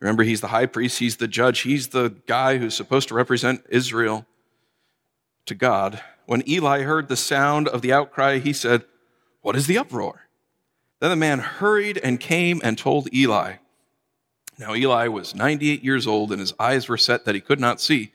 remember 0.00 0.22
he's 0.22 0.42
the 0.42 0.48
high 0.48 0.66
priest, 0.66 0.98
he's 0.98 1.16
the 1.16 1.28
judge, 1.28 1.60
he's 1.60 1.88
the 1.88 2.14
guy 2.26 2.58
who's 2.58 2.74
supposed 2.74 3.08
to 3.08 3.14
represent 3.14 3.64
Israel 3.70 4.26
to 5.46 5.54
God. 5.54 6.02
When 6.26 6.46
Eli 6.46 6.82
heard 6.82 7.08
the 7.08 7.16
sound 7.16 7.68
of 7.68 7.80
the 7.80 7.92
outcry, 7.92 8.36
he 8.36 8.52
said, 8.52 8.84
What 9.40 9.56
is 9.56 9.66
the 9.66 9.78
uproar? 9.78 10.28
Then 11.00 11.08
the 11.08 11.16
man 11.16 11.38
hurried 11.38 11.96
and 11.96 12.20
came 12.20 12.60
and 12.62 12.76
told 12.76 13.12
Eli. 13.14 13.54
Now 14.62 14.76
Eli 14.76 15.08
was 15.08 15.34
98 15.34 15.82
years 15.82 16.06
old, 16.06 16.30
and 16.30 16.38
his 16.38 16.54
eyes 16.56 16.88
were 16.88 16.96
set 16.96 17.24
that 17.24 17.34
he 17.34 17.40
could 17.40 17.58
not 17.58 17.80
see. 17.80 18.12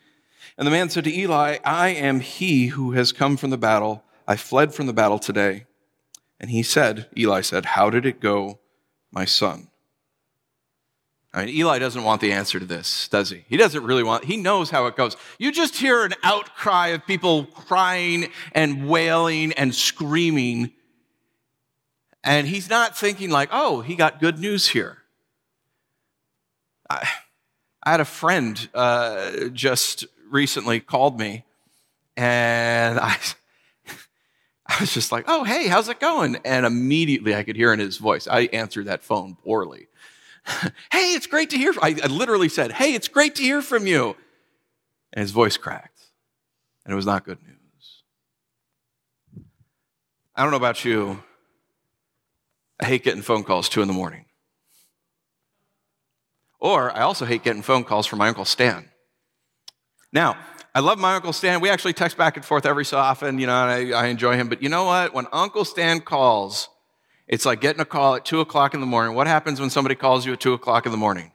And 0.57 0.65
the 0.65 0.71
man 0.71 0.89
said 0.89 1.03
to 1.03 1.13
Eli, 1.13 1.57
I 1.65 1.89
am 1.89 2.21
he 2.21 2.67
who 2.67 2.93
has 2.93 3.11
come 3.11 3.35
from 3.35 3.49
the 3.49 3.57
battle. 3.57 4.05
I 4.25 4.37
fled 4.37 4.73
from 4.73 4.87
the 4.87 4.93
battle 4.93 5.19
today. 5.19 5.65
And 6.39 6.49
he 6.49 6.63
said, 6.63 7.09
Eli 7.17 7.41
said, 7.41 7.65
How 7.65 7.89
did 7.89 8.05
it 8.05 8.21
go, 8.21 8.59
my 9.11 9.25
son? 9.25 9.67
I 11.33 11.43
mean, 11.43 11.53
Eli 11.53 11.79
doesn't 11.79 12.05
want 12.05 12.21
the 12.21 12.31
answer 12.31 12.59
to 12.59 12.65
this, 12.65 13.09
does 13.09 13.29
he? 13.29 13.43
He 13.49 13.57
doesn't 13.57 13.83
really 13.83 14.03
want, 14.03 14.23
he 14.23 14.37
knows 14.37 14.69
how 14.69 14.85
it 14.85 14.95
goes. 14.95 15.17
You 15.37 15.51
just 15.51 15.75
hear 15.75 16.05
an 16.05 16.13
outcry 16.23 16.87
of 16.87 17.05
people 17.05 17.43
crying 17.43 18.29
and 18.53 18.87
wailing 18.87 19.51
and 19.51 19.75
screaming. 19.75 20.71
And 22.23 22.47
he's 22.47 22.69
not 22.69 22.97
thinking 22.97 23.31
like, 23.31 23.49
oh, 23.51 23.81
he 23.81 23.95
got 23.95 24.21
good 24.21 24.39
news 24.39 24.69
here. 24.69 25.03
I, 26.89 27.07
I 27.83 27.91
had 27.91 27.99
a 27.99 28.05
friend 28.05 28.69
uh, 28.73 29.47
just 29.53 30.05
recently 30.29 30.79
called 30.79 31.19
me, 31.19 31.45
and 32.15 32.99
I, 32.99 33.17
I 34.67 34.77
was 34.79 34.93
just 34.93 35.11
like, 35.11 35.25
oh, 35.27 35.43
hey, 35.43 35.67
how's 35.67 35.89
it 35.89 35.99
going? 35.99 36.37
And 36.43 36.65
immediately 36.65 37.35
I 37.35 37.43
could 37.43 37.55
hear 37.55 37.73
in 37.73 37.79
his 37.79 37.97
voice, 37.97 38.27
I 38.27 38.41
answered 38.53 38.85
that 38.85 39.03
phone 39.03 39.35
poorly. 39.35 39.87
hey, 40.91 41.13
it's 41.13 41.27
great 41.27 41.49
to 41.51 41.57
hear. 41.57 41.73
I, 41.81 41.97
I 42.03 42.07
literally 42.07 42.49
said, 42.49 42.71
hey, 42.71 42.93
it's 42.93 43.07
great 43.07 43.35
to 43.35 43.43
hear 43.43 43.61
from 43.61 43.87
you. 43.87 44.15
And 45.13 45.21
his 45.21 45.31
voice 45.31 45.57
cracked, 45.57 46.01
and 46.85 46.93
it 46.93 46.95
was 46.95 47.05
not 47.05 47.25
good 47.25 47.39
news. 47.41 47.57
I 50.35 50.43
don't 50.43 50.51
know 50.51 50.57
about 50.57 50.85
you. 50.85 51.23
I 52.79 52.85
hate 52.85 53.03
getting 53.03 53.23
phone 53.23 53.43
calls 53.43 53.69
two 53.69 53.81
in 53.81 53.87
the 53.87 53.93
morning. 53.93 54.26
Or 56.59 56.91
I 56.91 57.01
also 57.01 57.25
hate 57.25 57.43
getting 57.43 57.61
phone 57.61 57.83
calls 57.83 58.07
from 58.07 58.19
my 58.19 58.27
Uncle 58.27 58.45
Stan. 58.45 58.89
Now, 60.11 60.37
I 60.73 60.79
love 60.79 60.99
my 60.99 61.15
Uncle 61.15 61.33
Stan. 61.33 61.59
We 61.59 61.69
actually 61.69 61.93
text 61.93 62.17
back 62.17 62.35
and 62.37 62.45
forth 62.45 62.65
every 62.65 62.85
so 62.85 62.97
often, 62.97 63.39
you 63.39 63.47
know, 63.47 63.53
I, 63.53 63.91
I 63.91 64.07
enjoy 64.07 64.35
him. 64.35 64.47
But 64.47 64.61
you 64.61 64.69
know 64.69 64.85
what? 64.85 65.13
When 65.13 65.27
Uncle 65.31 65.65
Stan 65.65 66.01
calls, 66.01 66.69
it's 67.27 67.45
like 67.45 67.61
getting 67.61 67.81
a 67.81 67.85
call 67.85 68.15
at 68.15 68.25
two 68.25 68.39
o'clock 68.39 68.73
in 68.73 68.79
the 68.79 68.85
morning. 68.85 69.15
What 69.15 69.27
happens 69.27 69.59
when 69.59 69.69
somebody 69.69 69.95
calls 69.95 70.25
you 70.25 70.33
at 70.33 70.39
two 70.39 70.53
o'clock 70.53 70.85
in 70.85 70.91
the 70.91 70.97
morning? 70.97 71.31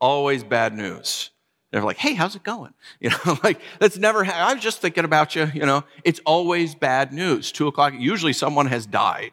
Always 0.00 0.42
bad 0.44 0.74
news. 0.74 1.30
They're 1.70 1.82
like, 1.82 1.96
hey, 1.96 2.14
how's 2.14 2.36
it 2.36 2.44
going? 2.44 2.72
You 3.00 3.10
know, 3.10 3.38
like 3.42 3.60
that's 3.80 3.98
never, 3.98 4.24
I 4.24 4.54
was 4.54 4.62
just 4.62 4.80
thinking 4.80 5.04
about 5.04 5.34
you, 5.34 5.50
you 5.52 5.66
know, 5.66 5.84
it's 6.04 6.20
always 6.24 6.74
bad 6.74 7.12
news. 7.12 7.50
Two 7.50 7.66
o'clock, 7.66 7.92
usually 7.96 8.32
someone 8.32 8.66
has 8.66 8.86
died. 8.86 9.32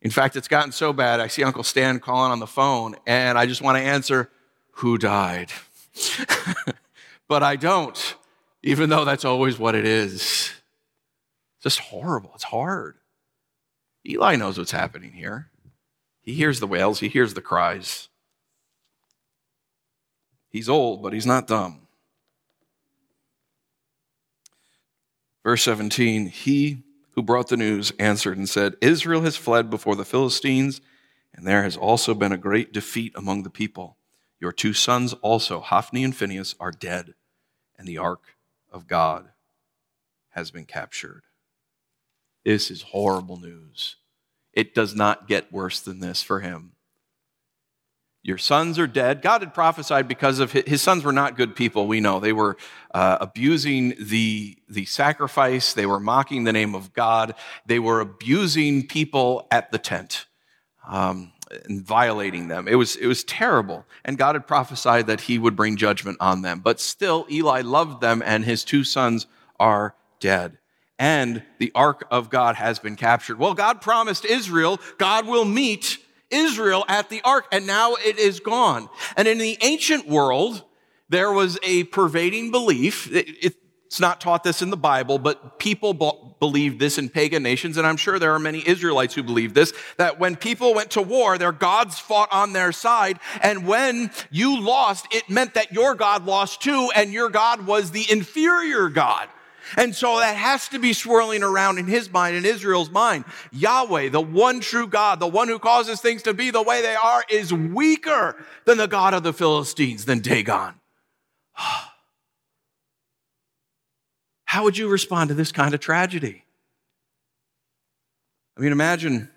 In 0.00 0.10
fact, 0.10 0.36
it's 0.36 0.48
gotten 0.48 0.72
so 0.72 0.92
bad, 0.92 1.20
I 1.20 1.26
see 1.26 1.42
Uncle 1.42 1.64
Stan 1.64 1.98
calling 1.98 2.30
on 2.30 2.38
the 2.38 2.46
phone, 2.46 2.94
and 3.06 3.36
I 3.36 3.46
just 3.46 3.62
want 3.62 3.78
to 3.78 3.82
answer, 3.82 4.30
who 4.72 4.96
died? 4.96 5.50
but 7.28 7.42
I 7.42 7.56
don't, 7.56 8.16
even 8.62 8.90
though 8.90 9.04
that's 9.04 9.24
always 9.24 9.58
what 9.58 9.74
it 9.74 9.84
is. 9.84 10.14
It's 10.14 11.62
just 11.62 11.80
horrible. 11.80 12.30
It's 12.34 12.44
hard. 12.44 12.96
Eli 14.06 14.36
knows 14.36 14.56
what's 14.56 14.70
happening 14.70 15.12
here. 15.12 15.50
He 16.22 16.34
hears 16.34 16.60
the 16.60 16.66
wails, 16.66 17.00
he 17.00 17.08
hears 17.08 17.34
the 17.34 17.40
cries. 17.40 18.08
He's 20.50 20.68
old, 20.68 21.02
but 21.02 21.12
he's 21.12 21.26
not 21.26 21.46
dumb. 21.46 21.88
Verse 25.42 25.62
17 25.62 26.26
He 26.26 26.84
who 27.18 27.22
brought 27.24 27.48
the 27.48 27.56
news 27.56 27.92
answered 27.98 28.38
and 28.38 28.48
said, 28.48 28.76
Israel 28.80 29.22
has 29.22 29.36
fled 29.36 29.68
before 29.68 29.96
the 29.96 30.04
Philistines, 30.04 30.80
and 31.34 31.44
there 31.44 31.64
has 31.64 31.76
also 31.76 32.14
been 32.14 32.30
a 32.30 32.38
great 32.38 32.72
defeat 32.72 33.12
among 33.16 33.42
the 33.42 33.50
people. 33.50 33.96
Your 34.38 34.52
two 34.52 34.72
sons 34.72 35.14
also, 35.14 35.58
Hophni 35.58 36.04
and 36.04 36.14
Phinehas, 36.14 36.54
are 36.60 36.70
dead, 36.70 37.14
and 37.76 37.88
the 37.88 37.98
ark 37.98 38.36
of 38.70 38.86
God 38.86 39.30
has 40.28 40.52
been 40.52 40.64
captured. 40.64 41.24
This 42.44 42.70
is 42.70 42.82
horrible 42.82 43.40
news. 43.40 43.96
It 44.52 44.72
does 44.72 44.94
not 44.94 45.26
get 45.26 45.52
worse 45.52 45.80
than 45.80 45.98
this 45.98 46.22
for 46.22 46.38
him. 46.38 46.74
Your 48.22 48.38
sons 48.38 48.78
are 48.78 48.86
dead. 48.86 49.22
God 49.22 49.42
had 49.42 49.54
prophesied 49.54 50.08
because 50.08 50.40
of 50.40 50.52
his, 50.52 50.64
his 50.66 50.82
sons 50.82 51.04
were 51.04 51.12
not 51.12 51.36
good 51.36 51.54
people. 51.54 51.86
We 51.86 52.00
know 52.00 52.20
they 52.20 52.32
were 52.32 52.56
uh, 52.92 53.18
abusing 53.20 53.94
the, 53.98 54.58
the 54.68 54.84
sacrifice. 54.86 55.72
They 55.72 55.86
were 55.86 56.00
mocking 56.00 56.44
the 56.44 56.52
name 56.52 56.74
of 56.74 56.92
God. 56.92 57.34
They 57.64 57.78
were 57.78 58.00
abusing 58.00 58.86
people 58.86 59.46
at 59.50 59.70
the 59.70 59.78
tent 59.78 60.26
um, 60.86 61.32
and 61.64 61.80
violating 61.80 62.48
them. 62.48 62.66
It 62.66 62.74
was, 62.74 62.96
it 62.96 63.06
was 63.06 63.24
terrible. 63.24 63.86
And 64.04 64.18
God 64.18 64.34
had 64.34 64.46
prophesied 64.46 65.06
that 65.06 65.22
he 65.22 65.38
would 65.38 65.54
bring 65.54 65.76
judgment 65.76 66.18
on 66.20 66.42
them. 66.42 66.60
But 66.60 66.80
still, 66.80 67.26
Eli 67.30 67.62
loved 67.62 68.00
them, 68.00 68.22
and 68.26 68.44
his 68.44 68.64
two 68.64 68.84
sons 68.84 69.26
are 69.60 69.94
dead 70.20 70.58
and 70.98 71.42
the 71.58 71.70
ark 71.74 72.06
of 72.10 72.28
God 72.28 72.56
has 72.56 72.80
been 72.80 72.96
captured. 72.96 73.38
Well, 73.38 73.54
God 73.54 73.80
promised 73.80 74.24
Israel, 74.24 74.80
God 74.98 75.26
will 75.28 75.44
meet 75.44 75.98
Israel 76.30 76.84
at 76.88 77.08
the 77.08 77.20
ark, 77.22 77.46
and 77.52 77.66
now 77.66 77.94
it 77.94 78.18
is 78.18 78.40
gone. 78.40 78.88
And 79.16 79.28
in 79.28 79.38
the 79.38 79.56
ancient 79.62 80.08
world, 80.08 80.64
there 81.08 81.32
was 81.32 81.58
a 81.62 81.84
pervading 81.84 82.50
belief. 82.50 83.08
It's 83.10 84.00
not 84.00 84.20
taught 84.20 84.44
this 84.44 84.60
in 84.60 84.68
the 84.68 84.76
Bible, 84.76 85.18
but 85.18 85.58
people 85.58 85.94
believed 86.38 86.78
this 86.78 86.98
in 86.98 87.08
pagan 87.08 87.42
nations, 87.42 87.78
and 87.78 87.86
I'm 87.86 87.96
sure 87.96 88.18
there 88.18 88.34
are 88.34 88.38
many 88.38 88.62
Israelites 88.68 89.14
who 89.14 89.22
believe 89.22 89.54
this, 89.54 89.72
that 89.96 90.20
when 90.20 90.36
people 90.36 90.74
went 90.74 90.90
to 90.90 91.02
war, 91.02 91.38
their 91.38 91.52
gods 91.52 91.98
fought 91.98 92.30
on 92.30 92.52
their 92.52 92.70
side, 92.70 93.18
and 93.40 93.66
when 93.66 94.10
you 94.30 94.60
lost, 94.60 95.06
it 95.10 95.30
meant 95.30 95.54
that 95.54 95.72
your 95.72 95.94
God 95.94 96.26
lost 96.26 96.60
too, 96.60 96.90
and 96.94 97.12
your 97.12 97.30
God 97.30 97.66
was 97.66 97.90
the 97.90 98.04
inferior 98.10 98.90
God. 98.90 99.28
And 99.76 99.94
so 99.94 100.18
that 100.18 100.36
has 100.36 100.68
to 100.68 100.78
be 100.78 100.92
swirling 100.92 101.42
around 101.42 101.78
in 101.78 101.86
his 101.86 102.10
mind, 102.10 102.36
in 102.36 102.44
Israel's 102.44 102.90
mind. 102.90 103.24
Yahweh, 103.52 104.08
the 104.08 104.20
one 104.20 104.60
true 104.60 104.86
God, 104.86 105.20
the 105.20 105.26
one 105.26 105.48
who 105.48 105.58
causes 105.58 106.00
things 106.00 106.22
to 106.22 106.34
be 106.34 106.50
the 106.50 106.62
way 106.62 106.80
they 106.82 106.94
are, 106.94 107.24
is 107.28 107.52
weaker 107.52 108.36
than 108.64 108.78
the 108.78 108.86
God 108.86 109.14
of 109.14 109.22
the 109.22 109.32
Philistines, 109.32 110.04
than 110.04 110.20
Dagon. 110.20 110.74
How 114.44 114.64
would 114.64 114.78
you 114.78 114.88
respond 114.88 115.28
to 115.28 115.34
this 115.34 115.52
kind 115.52 115.74
of 115.74 115.80
tragedy? 115.80 116.44
I 118.56 118.60
mean, 118.60 118.72
imagine, 118.72 119.30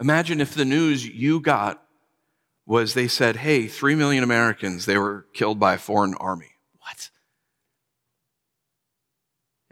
imagine 0.00 0.40
if 0.40 0.54
the 0.54 0.64
news 0.64 1.06
you 1.06 1.40
got 1.40 1.82
was 2.66 2.94
they 2.94 3.08
said, 3.08 3.36
hey, 3.36 3.66
three 3.66 3.94
million 3.94 4.24
Americans, 4.24 4.86
they 4.86 4.98
were 4.98 5.26
killed 5.32 5.58
by 5.58 5.74
a 5.74 5.78
foreign 5.78 6.14
army. 6.14 6.50
What? 6.80 7.10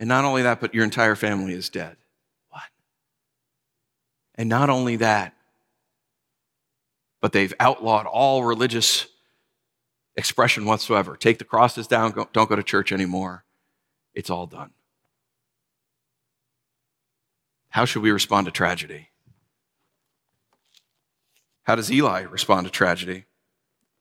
And 0.00 0.09
not 0.09 0.25
only 0.25 0.42
that, 0.42 0.61
but 0.61 0.75
your 0.75 0.83
entire 0.83 1.14
family 1.14 1.52
is 1.52 1.69
dead. 1.69 1.97
What? 2.49 2.62
And 4.35 4.49
not 4.49 4.71
only 4.71 4.97
that, 4.97 5.35
but 7.21 7.33
they've 7.33 7.52
outlawed 7.61 8.07
all 8.07 8.42
religious 8.42 9.07
expression 10.16 10.64
whatsoever. 10.64 11.16
Take 11.16 11.38
the 11.38 11.45
crosses 11.45 11.87
down, 11.87 12.14
don't 12.33 12.49
go 12.49 12.57
to 12.57 12.62
church 12.62 12.92
anymore. 12.92 13.45
It's 14.14 14.30
all 14.30 14.47
done. 14.47 14.71
How 17.69 17.85
should 17.85 18.02
we 18.02 18.11
respond 18.11 18.47
to 18.47 18.50
tragedy? 18.50 19.11
How 21.64 21.76
does 21.76 21.92
Eli 21.92 22.23
respond 22.23 22.66
to 22.66 22.73
tragedy? 22.73 23.26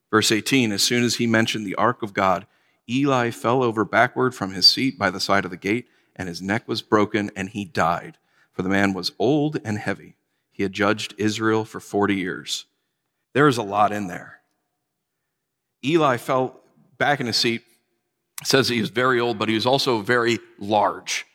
Verse 0.09 0.31
18 0.31 0.71
As 0.71 0.81
soon 0.81 1.03
as 1.03 1.15
he 1.15 1.27
mentioned 1.27 1.67
the 1.67 1.75
ark 1.75 2.01
of 2.01 2.13
God, 2.13 2.47
Eli 2.89 3.29
fell 3.29 3.61
over 3.61 3.85
backward 3.85 4.33
from 4.33 4.53
his 4.53 4.65
seat 4.65 4.97
by 4.97 5.09
the 5.09 5.19
side 5.19 5.45
of 5.45 5.51
the 5.51 5.57
gate, 5.57 5.87
and 6.15 6.27
his 6.27 6.41
neck 6.41 6.67
was 6.67 6.81
broken, 6.81 7.29
and 7.35 7.49
he 7.49 7.63
died. 7.63 8.17
For 8.51 8.63
the 8.63 8.69
man 8.69 8.93
was 8.93 9.11
old 9.19 9.59
and 9.63 9.77
heavy. 9.77 10.15
He 10.51 10.63
had 10.63 10.73
judged 10.73 11.13
Israel 11.17 11.63
for 11.63 11.79
40 11.79 12.15
years. 12.15 12.65
There 13.33 13.47
is 13.47 13.57
a 13.57 13.63
lot 13.63 13.91
in 13.91 14.07
there. 14.07 14.41
Eli 15.85 16.17
fell 16.17 16.59
back 16.97 17.19
in 17.19 17.27
his 17.27 17.37
seat, 17.37 17.63
says 18.43 18.67
he 18.67 18.81
was 18.81 18.89
very 18.89 19.19
old, 19.19 19.37
but 19.37 19.47
he 19.47 19.55
was 19.55 19.65
also 19.65 20.01
very 20.01 20.39
large. 20.57 21.25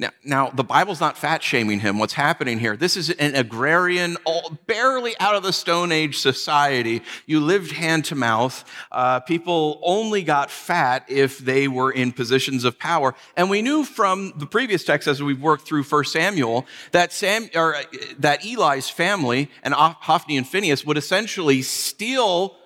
Now, 0.00 0.10
now, 0.24 0.48
the 0.48 0.64
Bible's 0.64 0.98
not 0.98 1.18
fat 1.18 1.42
shaming 1.42 1.80
him. 1.80 1.98
What's 1.98 2.14
happening 2.14 2.58
here? 2.58 2.74
This 2.74 2.96
is 2.96 3.10
an 3.10 3.34
agrarian, 3.34 4.16
barely 4.66 5.14
out 5.20 5.34
of 5.34 5.42
the 5.42 5.52
Stone 5.52 5.92
Age 5.92 6.16
society. 6.16 7.02
You 7.26 7.40
lived 7.40 7.72
hand 7.72 8.06
to 8.06 8.14
mouth. 8.14 8.64
Uh, 8.90 9.20
people 9.20 9.78
only 9.82 10.22
got 10.22 10.50
fat 10.50 11.04
if 11.08 11.36
they 11.36 11.68
were 11.68 11.90
in 11.90 12.12
positions 12.12 12.64
of 12.64 12.78
power. 12.78 13.14
And 13.36 13.50
we 13.50 13.60
knew 13.60 13.84
from 13.84 14.32
the 14.36 14.46
previous 14.46 14.84
text, 14.84 15.06
as 15.06 15.22
we've 15.22 15.42
worked 15.42 15.68
through 15.68 15.82
1 15.82 16.04
Samuel, 16.04 16.64
that, 16.92 17.12
Sam, 17.12 17.50
or, 17.54 17.74
uh, 17.74 17.82
that 18.20 18.42
Eli's 18.42 18.88
family 18.88 19.50
and 19.62 19.74
Hophni 19.74 20.38
and 20.38 20.48
Phineas 20.48 20.82
would 20.86 20.96
essentially 20.96 21.60
steal 21.60 22.56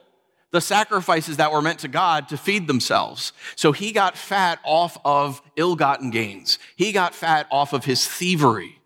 the 0.54 0.60
sacrifices 0.60 1.38
that 1.38 1.50
were 1.50 1.60
meant 1.60 1.80
to 1.80 1.88
God 1.88 2.28
to 2.28 2.36
feed 2.36 2.68
themselves. 2.68 3.32
So 3.56 3.72
he 3.72 3.90
got 3.90 4.16
fat 4.16 4.60
off 4.62 4.96
of 5.04 5.42
ill 5.56 5.74
gotten 5.74 6.10
gains, 6.10 6.60
he 6.76 6.92
got 6.92 7.14
fat 7.14 7.48
off 7.50 7.72
of 7.72 7.84
his 7.84 8.06
thievery. 8.06 8.78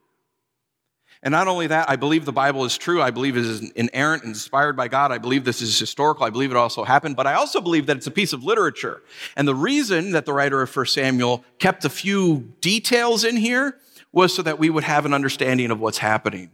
And 1.22 1.32
not 1.32 1.48
only 1.48 1.66
that, 1.66 1.90
I 1.90 1.96
believe 1.96 2.25
the 2.25 2.32
Bible 2.32 2.64
is 2.64 2.78
true. 2.78 3.02
I 3.02 3.10
believe 3.10 3.37
it 3.37 3.44
is 3.44 3.70
inerrant 3.72 4.22
inspired 4.22 4.76
by 4.76 4.87
God. 4.87 5.10
I 5.10 5.18
believe 5.18 5.44
this 5.44 5.60
is 5.60 5.76
historical. 5.76 6.25
I 6.25 6.30
believe 6.30 6.52
it 6.52 6.56
also 6.56 6.84
happened. 6.84 7.16
But 7.16 7.26
I 7.26 7.34
also 7.34 7.60
believe 7.60 7.87
that 7.87 7.96
it's 7.96 8.06
a 8.06 8.12
piece 8.12 8.32
of 8.32 8.44
literature. 8.44 9.02
And 9.37 9.46
the 9.46 9.54
reason 9.54 10.12
that 10.12 10.26
the 10.26 10.32
writer 10.32 10.62
of 10.62 10.75
1 10.75 10.87
Samuel 10.87 11.44
kept 11.58 11.84
a 11.84 11.88
few 11.88 12.54
details 12.60 13.25
in 13.25 13.37
here 13.37 13.78
was 14.12 14.32
so 14.32 14.42
that 14.42 14.60
we 14.60 14.70
would 14.70 14.84
have 14.84 15.04
an 15.06 15.12
understanding 15.12 15.72
of 15.72 15.80
what's 15.80 15.98
happening. 15.98 16.52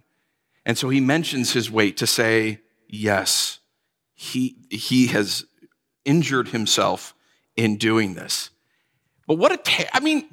And 0.64 0.78
so 0.78 0.88
he 0.88 0.98
mentions 0.98 1.52
his 1.52 1.70
weight 1.70 1.98
to 1.98 2.06
say, 2.06 2.60
yes, 2.88 3.53
he, 4.14 4.56
he 4.70 5.08
has 5.08 5.44
injured 6.04 6.48
himself 6.48 7.14
in 7.56 7.76
doing 7.76 8.14
this. 8.14 8.50
But 9.26 9.38
what 9.38 9.52
a, 9.52 9.56
ta- 9.56 9.90
I 9.92 10.00
mean, 10.00 10.28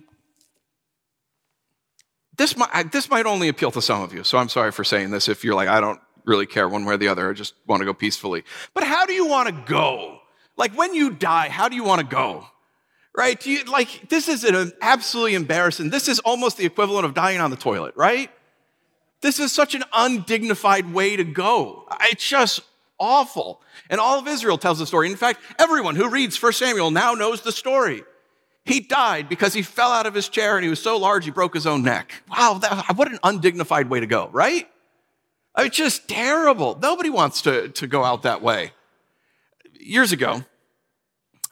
this 2.37 2.57
might, 2.57 2.91
this 2.91 3.09
might 3.09 3.25
only 3.25 3.47
appeal 3.47 3.71
to 3.71 3.81
some 3.81 4.01
of 4.01 4.13
you, 4.13 4.23
so 4.23 4.37
I'm 4.37 4.49
sorry 4.49 4.71
for 4.71 4.83
saying 4.83 5.11
this 5.11 5.27
if 5.27 5.43
you're 5.43 5.55
like, 5.55 5.67
I 5.67 5.79
don't 5.79 5.99
really 6.25 6.45
care 6.45 6.67
one 6.67 6.85
way 6.85 6.95
or 6.95 6.97
the 6.97 7.07
other, 7.07 7.29
I 7.29 7.33
just 7.33 7.53
want 7.67 7.81
to 7.81 7.85
go 7.85 7.93
peacefully. 7.93 8.43
But 8.73 8.83
how 8.83 9.05
do 9.05 9.13
you 9.13 9.27
want 9.27 9.49
to 9.49 9.63
go? 9.71 10.19
Like 10.57 10.73
when 10.73 10.93
you 10.93 11.11
die, 11.11 11.49
how 11.49 11.69
do 11.69 11.75
you 11.75 11.83
want 11.83 12.01
to 12.01 12.07
go? 12.07 12.45
Right? 13.15 13.45
You, 13.45 13.65
like, 13.65 14.07
this 14.09 14.29
is 14.29 14.45
an 14.45 14.71
absolutely 14.81 15.35
embarrassing. 15.35 15.89
This 15.89 16.07
is 16.07 16.19
almost 16.19 16.57
the 16.57 16.65
equivalent 16.65 17.05
of 17.05 17.13
dying 17.13 17.41
on 17.41 17.49
the 17.49 17.57
toilet, 17.57 17.93
right? 17.97 18.31
This 19.21 19.39
is 19.39 19.51
such 19.51 19.75
an 19.75 19.83
undignified 19.91 20.93
way 20.93 21.17
to 21.17 21.23
go. 21.23 21.87
It's 22.03 22.27
just 22.27 22.61
awful. 23.01 23.61
And 23.89 23.99
all 23.99 24.19
of 24.19 24.27
Israel 24.27 24.57
tells 24.57 24.79
the 24.79 24.85
story. 24.85 25.09
In 25.09 25.17
fact, 25.17 25.41
everyone 25.59 25.95
who 25.95 26.07
reads 26.07 26.41
1 26.41 26.53
Samuel 26.53 26.91
now 26.91 27.13
knows 27.13 27.41
the 27.41 27.51
story. 27.51 28.03
He 28.63 28.79
died 28.79 29.27
because 29.27 29.53
he 29.53 29.63
fell 29.63 29.91
out 29.91 30.05
of 30.05 30.13
his 30.13 30.29
chair 30.29 30.55
and 30.55 30.63
he 30.63 30.69
was 30.69 30.81
so 30.81 30.97
large 30.97 31.25
he 31.25 31.31
broke 31.31 31.53
his 31.53 31.65
own 31.65 31.81
neck. 31.83 32.23
Wow, 32.29 32.59
that, 32.61 32.95
what 32.95 33.11
an 33.11 33.17
undignified 33.23 33.89
way 33.89 33.99
to 33.99 34.05
go, 34.05 34.29
right? 34.31 34.69
It's 35.57 35.75
just 35.75 36.07
terrible. 36.07 36.77
Nobody 36.79 37.09
wants 37.09 37.41
to, 37.41 37.69
to 37.69 37.87
go 37.87 38.03
out 38.03 38.21
that 38.21 38.41
way. 38.41 38.71
Years 39.79 40.11
ago, 40.11 40.45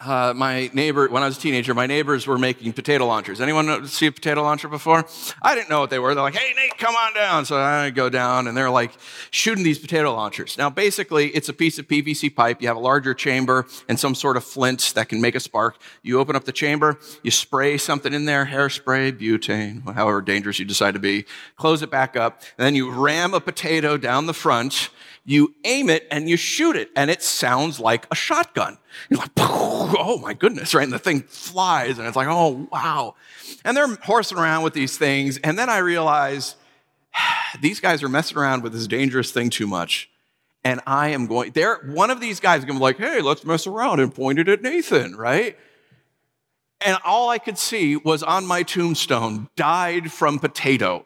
uh, 0.02 0.34
my 0.34 0.70
neighbor, 0.74 1.10
when 1.10 1.24
I 1.24 1.26
was 1.26 1.38
a 1.38 1.42
teenager, 1.42 1.74
my 1.74 1.86
neighbors 1.86 2.26
were 2.26 2.38
making 2.38 2.72
potato 2.72 3.06
launchers. 3.06 3.42
Anyone 3.42 3.86
see 3.86 4.06
a 4.06 4.12
potato 4.12 4.44
launcher 4.44 4.70
before? 4.70 5.06
I 5.42 5.56
didn't 5.56 5.70
know 5.70 5.82
what 5.82 5.90
they 5.90 6.00
were. 6.00 6.16
They're 6.16 6.24
like, 6.24 6.36
hey, 6.36 6.54
Nate, 6.54 6.78
come 6.78 6.96
on 6.96 7.14
down. 7.14 7.46
So 7.46 7.58
I 7.58 7.90
go 7.90 8.10
down 8.10 8.48
and 8.48 8.56
they're 8.56 8.70
like 8.70 8.92
shooting 9.32 9.64
these 9.64 9.78
potato 9.78 10.14
launchers. 10.14 10.58
Now, 10.58 10.70
basically, 10.70 11.28
it's 11.30 11.50
a 11.50 11.54
piece 11.54 11.80
of 11.80 11.88
PVC 11.88 12.34
pipe. 12.34 12.62
You 12.62 12.70
have 12.70 12.78
a 12.78 12.82
larger 12.82 13.14
chamber 13.14 13.68
and 13.90 14.00
some 14.00 14.16
sort 14.16 14.38
of 14.38 14.46
flint 14.46 14.94
that 14.96 15.10
can 15.10 15.20
make 15.20 15.36
a 15.36 15.40
spark. 15.42 15.78
You 16.02 16.20
open 16.20 16.34
up 16.34 16.46
the 16.46 16.54
chamber, 16.54 16.98
you 17.22 17.32
spray 17.32 17.78
something 17.78 18.14
in 18.14 18.24
there, 18.24 18.46
hairspray, 18.46 19.20
butane, 19.20 19.84
however 19.94 20.22
dangerous 20.22 20.60
you 20.60 20.66
decide 20.66 20.94
to 20.94 21.00
be, 21.00 21.26
close 21.58 21.82
it 21.82 21.92
back 21.92 22.16
up, 22.16 22.42
and 22.58 22.66
then 22.66 22.76
you 22.76 22.90
ram 22.90 23.34
a 23.34 23.42
potato 23.42 23.98
down 23.98 24.28
the 24.28 24.34
front 24.34 24.90
you 25.26 25.54
aim 25.64 25.90
it 25.90 26.08
and 26.12 26.30
you 26.30 26.38
shoot 26.38 26.76
it, 26.76 26.90
and 26.96 27.12
it 27.12 27.22
sounds 27.22 27.80
like 27.80 28.08
a 28.12 28.16
shotgun. 28.16 28.78
You're 29.10 29.20
like, 29.20 29.32
oh 29.38 30.20
my 30.22 30.34
goodness, 30.34 30.74
right? 30.74 30.84
And 30.84 30.94
the 30.94 31.00
thing 31.00 31.22
flies, 31.22 31.98
and 31.98 32.08
it's 32.08 32.16
like, 32.16 32.28
oh 32.30 32.68
wow. 32.72 33.16
And 33.64 33.76
they're 33.76 33.96
horsing 34.04 34.38
around 34.38 34.64
with 34.64 34.74
these 34.74 34.98
things, 34.98 35.38
and 35.38 35.58
then 35.58 35.70
I 35.70 35.78
realize 35.80 36.56
these 37.62 37.80
guys 37.80 38.04
are 38.04 38.10
messing 38.10 38.38
around 38.38 38.64
with 38.64 38.74
this 38.74 38.88
dangerous 38.88 39.32
thing 39.32 39.50
too 39.50 39.68
much. 39.68 40.10
And 40.64 40.82
I 40.86 41.10
am 41.10 41.28
going, 41.28 41.52
there, 41.52 41.78
one 41.86 42.12
of 42.12 42.20
these 42.20 42.40
guys 42.40 42.60
is 42.60 42.66
to 42.66 42.74
be 42.74 42.80
like, 42.80 42.98
hey, 42.98 43.22
let's 43.22 43.46
mess 43.46 43.66
around 43.66 44.02
and 44.02 44.14
point 44.14 44.40
it 44.40 44.50
at 44.50 44.62
Nathan, 44.62 45.16
right? 45.16 45.58
And 46.82 46.98
all 47.06 47.30
I 47.30 47.38
could 47.38 47.58
see 47.58 47.96
was 47.96 48.24
on 48.24 48.46
my 48.46 48.64
tombstone, 48.64 49.50
died 49.56 50.12
from 50.12 50.38
potato 50.40 51.06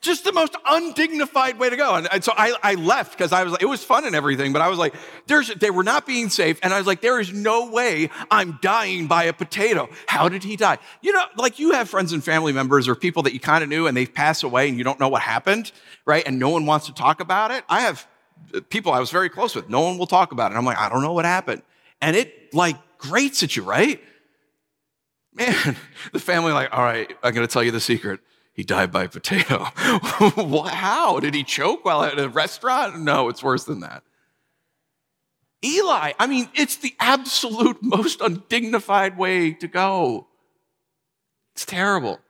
just 0.00 0.24
the 0.24 0.32
most 0.32 0.56
undignified 0.66 1.58
way 1.58 1.68
to 1.68 1.76
go. 1.76 1.94
And, 1.94 2.08
and 2.10 2.24
so 2.24 2.32
I, 2.36 2.54
I 2.62 2.74
left 2.74 3.16
because 3.16 3.32
I 3.32 3.42
was 3.42 3.52
like, 3.52 3.62
it 3.62 3.66
was 3.66 3.84
fun 3.84 4.06
and 4.06 4.16
everything, 4.16 4.52
but 4.52 4.62
I 4.62 4.68
was 4.68 4.78
like, 4.78 4.94
there's, 5.26 5.54
they 5.54 5.70
were 5.70 5.82
not 5.82 6.06
being 6.06 6.30
safe. 6.30 6.58
And 6.62 6.72
I 6.72 6.78
was 6.78 6.86
like, 6.86 7.02
there 7.02 7.20
is 7.20 7.32
no 7.32 7.70
way 7.70 8.08
I'm 8.30 8.58
dying 8.62 9.06
by 9.06 9.24
a 9.24 9.32
potato. 9.32 9.90
How 10.06 10.28
did 10.28 10.42
he 10.42 10.56
die? 10.56 10.78
You 11.02 11.12
know, 11.12 11.24
like 11.36 11.58
you 11.58 11.72
have 11.72 11.90
friends 11.90 12.12
and 12.12 12.24
family 12.24 12.52
members 12.52 12.88
or 12.88 12.94
people 12.94 13.22
that 13.24 13.34
you 13.34 13.40
kind 13.40 13.62
of 13.62 13.68
knew 13.68 13.86
and 13.86 13.96
they've 13.96 14.12
passed 14.12 14.42
away 14.42 14.68
and 14.68 14.78
you 14.78 14.84
don't 14.84 14.98
know 14.98 15.08
what 15.08 15.22
happened, 15.22 15.70
right? 16.06 16.26
And 16.26 16.38
no 16.38 16.48
one 16.48 16.64
wants 16.64 16.86
to 16.86 16.94
talk 16.94 17.20
about 17.20 17.50
it. 17.50 17.64
I 17.68 17.80
have 17.80 18.06
uh, 18.54 18.60
people 18.70 18.92
I 18.92 19.00
was 19.00 19.10
very 19.10 19.28
close 19.28 19.54
with. 19.54 19.68
No 19.68 19.82
one 19.82 19.98
will 19.98 20.06
talk 20.06 20.32
about 20.32 20.52
it. 20.52 20.56
I'm 20.56 20.64
like, 20.64 20.78
I 20.78 20.88
don't 20.88 21.02
know 21.02 21.12
what 21.12 21.26
happened. 21.26 21.62
And 22.00 22.16
it 22.16 22.54
like 22.54 22.76
grates 22.96 23.42
at 23.42 23.54
you, 23.54 23.64
right? 23.64 24.02
Man, 25.34 25.76
the 26.12 26.18
family 26.18 26.52
like, 26.52 26.70
all 26.72 26.82
right, 26.82 27.14
I'm 27.22 27.34
going 27.34 27.46
to 27.46 27.52
tell 27.52 27.62
you 27.62 27.70
the 27.70 27.80
secret 27.80 28.20
he 28.60 28.64
died 28.64 28.92
by 28.92 29.06
potato. 29.06 29.64
How? 29.74 31.18
Did 31.18 31.32
he 31.32 31.44
choke 31.44 31.82
while 31.82 32.04
at 32.04 32.18
a 32.18 32.28
restaurant? 32.28 33.00
No, 33.00 33.30
it's 33.30 33.42
worse 33.42 33.64
than 33.64 33.80
that. 33.80 34.02
Eli, 35.64 36.12
I 36.18 36.26
mean, 36.26 36.46
it's 36.54 36.76
the 36.76 36.94
absolute 37.00 37.78
most 37.82 38.20
undignified 38.20 39.16
way 39.16 39.54
to 39.54 39.66
go. 39.66 40.26
It's 41.54 41.64
terrible. 41.64 42.20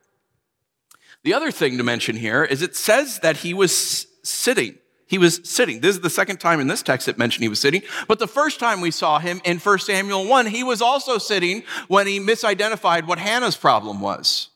The 1.24 1.34
other 1.34 1.50
thing 1.50 1.78
to 1.78 1.82
mention 1.82 2.14
here 2.14 2.44
is 2.44 2.62
it 2.62 2.76
says 2.76 3.18
that 3.24 3.38
he 3.38 3.52
was 3.52 4.06
sitting. 4.22 4.78
He 5.08 5.18
was 5.18 5.40
sitting. 5.42 5.80
This 5.80 5.96
is 5.96 6.00
the 6.00 6.10
second 6.10 6.38
time 6.38 6.60
in 6.60 6.68
this 6.68 6.84
text 6.84 7.08
it 7.08 7.18
mentioned 7.18 7.42
he 7.42 7.48
was 7.48 7.58
sitting. 7.58 7.82
But 8.06 8.20
the 8.20 8.28
first 8.28 8.60
time 8.60 8.80
we 8.80 8.92
saw 8.92 9.18
him 9.18 9.40
in 9.44 9.58
1 9.58 9.78
Samuel 9.80 10.28
1, 10.28 10.46
he 10.46 10.62
was 10.62 10.80
also 10.80 11.18
sitting 11.18 11.64
when 11.88 12.06
he 12.06 12.20
misidentified 12.20 13.08
what 13.08 13.18
Hannah's 13.18 13.56
problem 13.56 14.00
was. 14.00 14.50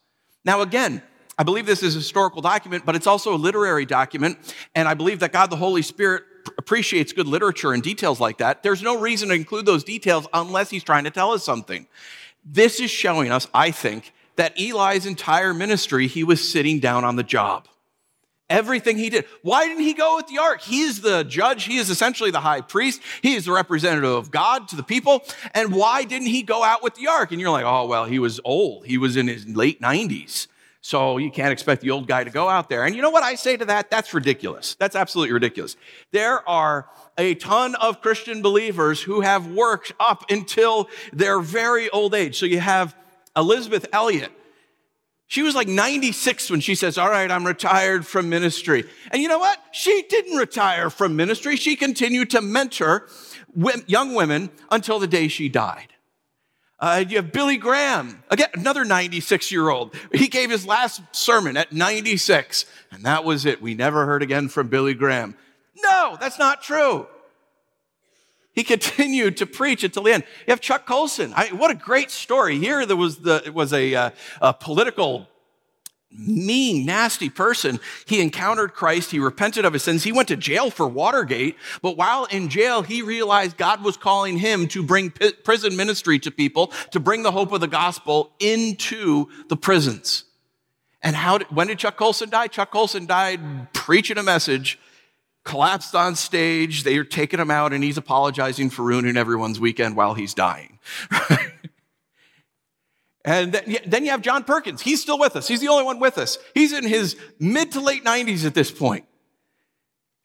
Now, 0.44 0.60
again, 0.60 1.02
I 1.38 1.42
believe 1.42 1.66
this 1.66 1.82
is 1.82 1.94
a 1.94 1.98
historical 1.98 2.42
document, 2.42 2.84
but 2.86 2.94
it's 2.94 3.06
also 3.06 3.34
a 3.34 3.36
literary 3.36 3.86
document. 3.86 4.38
And 4.74 4.86
I 4.86 4.94
believe 4.94 5.20
that 5.20 5.32
God 5.32 5.50
the 5.50 5.56
Holy 5.56 5.82
Spirit 5.82 6.22
appreciates 6.58 7.12
good 7.12 7.26
literature 7.26 7.72
and 7.72 7.82
details 7.82 8.20
like 8.20 8.38
that. 8.38 8.62
There's 8.62 8.82
no 8.82 9.00
reason 9.00 9.28
to 9.30 9.34
include 9.34 9.66
those 9.66 9.84
details 9.84 10.26
unless 10.32 10.70
he's 10.70 10.84
trying 10.84 11.04
to 11.04 11.10
tell 11.10 11.32
us 11.32 11.42
something. 11.42 11.86
This 12.44 12.80
is 12.80 12.90
showing 12.90 13.30
us, 13.30 13.48
I 13.54 13.70
think, 13.70 14.12
that 14.36 14.58
Eli's 14.60 15.06
entire 15.06 15.54
ministry, 15.54 16.06
he 16.06 16.24
was 16.24 16.46
sitting 16.46 16.80
down 16.80 17.04
on 17.04 17.16
the 17.16 17.22
job. 17.22 17.68
Everything 18.50 18.98
he 18.98 19.08
did. 19.08 19.24
Why 19.40 19.66
didn't 19.66 19.84
he 19.84 19.94
go 19.94 20.16
with 20.16 20.26
the 20.26 20.38
ark? 20.38 20.60
He's 20.60 21.00
the 21.00 21.24
judge. 21.24 21.64
He 21.64 21.78
is 21.78 21.88
essentially 21.88 22.30
the 22.30 22.40
high 22.40 22.60
priest. 22.60 23.00
He 23.22 23.34
is 23.34 23.46
the 23.46 23.52
representative 23.52 24.10
of 24.10 24.30
God 24.30 24.68
to 24.68 24.76
the 24.76 24.82
people. 24.82 25.24
And 25.54 25.74
why 25.74 26.04
didn't 26.04 26.28
he 26.28 26.42
go 26.42 26.62
out 26.62 26.82
with 26.82 26.94
the 26.94 27.06
ark? 27.06 27.32
And 27.32 27.40
you're 27.40 27.50
like, 27.50 27.64
oh, 27.64 27.86
well, 27.86 28.04
he 28.04 28.18
was 28.18 28.40
old. 28.44 28.84
He 28.84 28.98
was 28.98 29.16
in 29.16 29.28
his 29.28 29.48
late 29.48 29.80
90s. 29.80 30.46
So 30.84 31.16
you 31.16 31.30
can't 31.30 31.50
expect 31.50 31.80
the 31.80 31.92
old 31.92 32.06
guy 32.06 32.24
to 32.24 32.30
go 32.30 32.46
out 32.46 32.68
there. 32.68 32.84
And 32.84 32.94
you 32.94 33.00
know 33.00 33.08
what 33.08 33.22
I 33.22 33.36
say 33.36 33.56
to 33.56 33.64
that? 33.64 33.90
That's 33.90 34.12
ridiculous. 34.12 34.74
That's 34.74 34.94
absolutely 34.94 35.32
ridiculous. 35.32 35.76
There 36.12 36.46
are 36.46 36.90
a 37.16 37.36
ton 37.36 37.74
of 37.76 38.02
Christian 38.02 38.42
believers 38.42 39.00
who 39.00 39.22
have 39.22 39.46
worked 39.46 39.94
up 39.98 40.30
until 40.30 40.90
their 41.10 41.40
very 41.40 41.88
old 41.88 42.14
age. 42.14 42.38
So 42.38 42.44
you 42.44 42.60
have 42.60 42.94
Elisabeth 43.34 43.86
Elliot. 43.94 44.30
She 45.26 45.40
was 45.40 45.54
like 45.54 45.68
96 45.68 46.50
when 46.50 46.60
she 46.60 46.74
says, 46.74 46.98
All 46.98 47.08
right, 47.08 47.30
I'm 47.30 47.46
retired 47.46 48.06
from 48.06 48.28
ministry. 48.28 48.84
And 49.10 49.22
you 49.22 49.28
know 49.28 49.38
what? 49.38 49.58
She 49.72 50.04
didn't 50.10 50.36
retire 50.36 50.90
from 50.90 51.16
ministry. 51.16 51.56
She 51.56 51.76
continued 51.76 52.28
to 52.32 52.42
mentor 52.42 53.08
young 53.86 54.14
women 54.14 54.50
until 54.70 54.98
the 54.98 55.06
day 55.06 55.28
she 55.28 55.48
died. 55.48 55.93
Uh, 56.80 57.04
you 57.08 57.16
have 57.16 57.32
Billy 57.32 57.56
Graham, 57.56 58.22
again, 58.30 58.48
another 58.54 58.84
96 58.84 59.52
year 59.52 59.68
old. 59.68 59.94
He 60.12 60.26
gave 60.26 60.50
his 60.50 60.66
last 60.66 61.00
sermon 61.12 61.56
at 61.56 61.72
96, 61.72 62.66
and 62.90 63.04
that 63.04 63.24
was 63.24 63.46
it. 63.46 63.62
We 63.62 63.74
never 63.74 64.06
heard 64.06 64.22
again 64.22 64.48
from 64.48 64.68
Billy 64.68 64.94
Graham. 64.94 65.36
No, 65.82 66.16
that's 66.20 66.38
not 66.38 66.62
true. 66.62 67.06
He 68.54 68.62
continued 68.64 69.36
to 69.38 69.46
preach 69.46 69.82
until 69.84 70.04
the 70.04 70.12
end. 70.12 70.24
You 70.46 70.52
have 70.52 70.60
Chuck 70.60 70.86
Colson. 70.86 71.32
I, 71.34 71.48
what 71.48 71.70
a 71.70 71.74
great 71.74 72.10
story. 72.10 72.58
Here 72.58 72.86
there 72.86 72.96
was, 72.96 73.18
the, 73.18 73.50
was 73.52 73.72
a, 73.72 73.94
uh, 73.94 74.10
a 74.40 74.54
political 74.54 75.28
mean, 76.16 76.86
nasty 76.86 77.28
person. 77.28 77.80
He 78.06 78.20
encountered 78.20 78.74
Christ. 78.74 79.10
He 79.10 79.18
repented 79.18 79.64
of 79.64 79.72
his 79.72 79.82
sins. 79.82 80.04
He 80.04 80.12
went 80.12 80.28
to 80.28 80.36
jail 80.36 80.70
for 80.70 80.86
Watergate. 80.86 81.56
But 81.82 81.96
while 81.96 82.24
in 82.26 82.48
jail, 82.48 82.82
he 82.82 83.02
realized 83.02 83.56
God 83.56 83.82
was 83.82 83.96
calling 83.96 84.38
him 84.38 84.68
to 84.68 84.82
bring 84.82 85.12
prison 85.42 85.76
ministry 85.76 86.18
to 86.20 86.30
people, 86.30 86.68
to 86.92 87.00
bring 87.00 87.22
the 87.22 87.32
hope 87.32 87.52
of 87.52 87.60
the 87.60 87.68
gospel 87.68 88.32
into 88.38 89.26
the 89.48 89.56
prisons. 89.56 90.24
And 91.02 91.14
how 91.14 91.38
did, 91.38 91.48
when 91.48 91.66
did 91.66 91.78
Chuck 91.78 91.96
Colson 91.96 92.30
die? 92.30 92.46
Chuck 92.46 92.70
Colson 92.70 93.06
died 93.06 93.72
preaching 93.74 94.16
a 94.16 94.22
message, 94.22 94.78
collapsed 95.44 95.94
on 95.94 96.16
stage. 96.16 96.82
They 96.82 96.96
are 96.96 97.04
taking 97.04 97.38
him 97.40 97.50
out, 97.50 97.74
and 97.74 97.84
he's 97.84 97.98
apologizing 97.98 98.70
for 98.70 98.82
ruining 98.82 99.16
everyone's 99.16 99.60
weekend 99.60 99.96
while 99.96 100.14
he's 100.14 100.32
dying. 100.32 100.78
And 103.24 103.52
then 103.86 104.04
you 104.04 104.10
have 104.10 104.20
John 104.20 104.44
Perkins. 104.44 104.82
He's 104.82 105.00
still 105.00 105.18
with 105.18 105.34
us. 105.34 105.48
He's 105.48 105.60
the 105.60 105.68
only 105.68 105.84
one 105.84 105.98
with 105.98 106.18
us. 106.18 106.38
He's 106.52 106.72
in 106.72 106.84
his 106.84 107.16
mid 107.38 107.72
to 107.72 107.80
late 107.80 108.04
90s 108.04 108.44
at 108.44 108.54
this 108.54 108.70
point. 108.70 109.06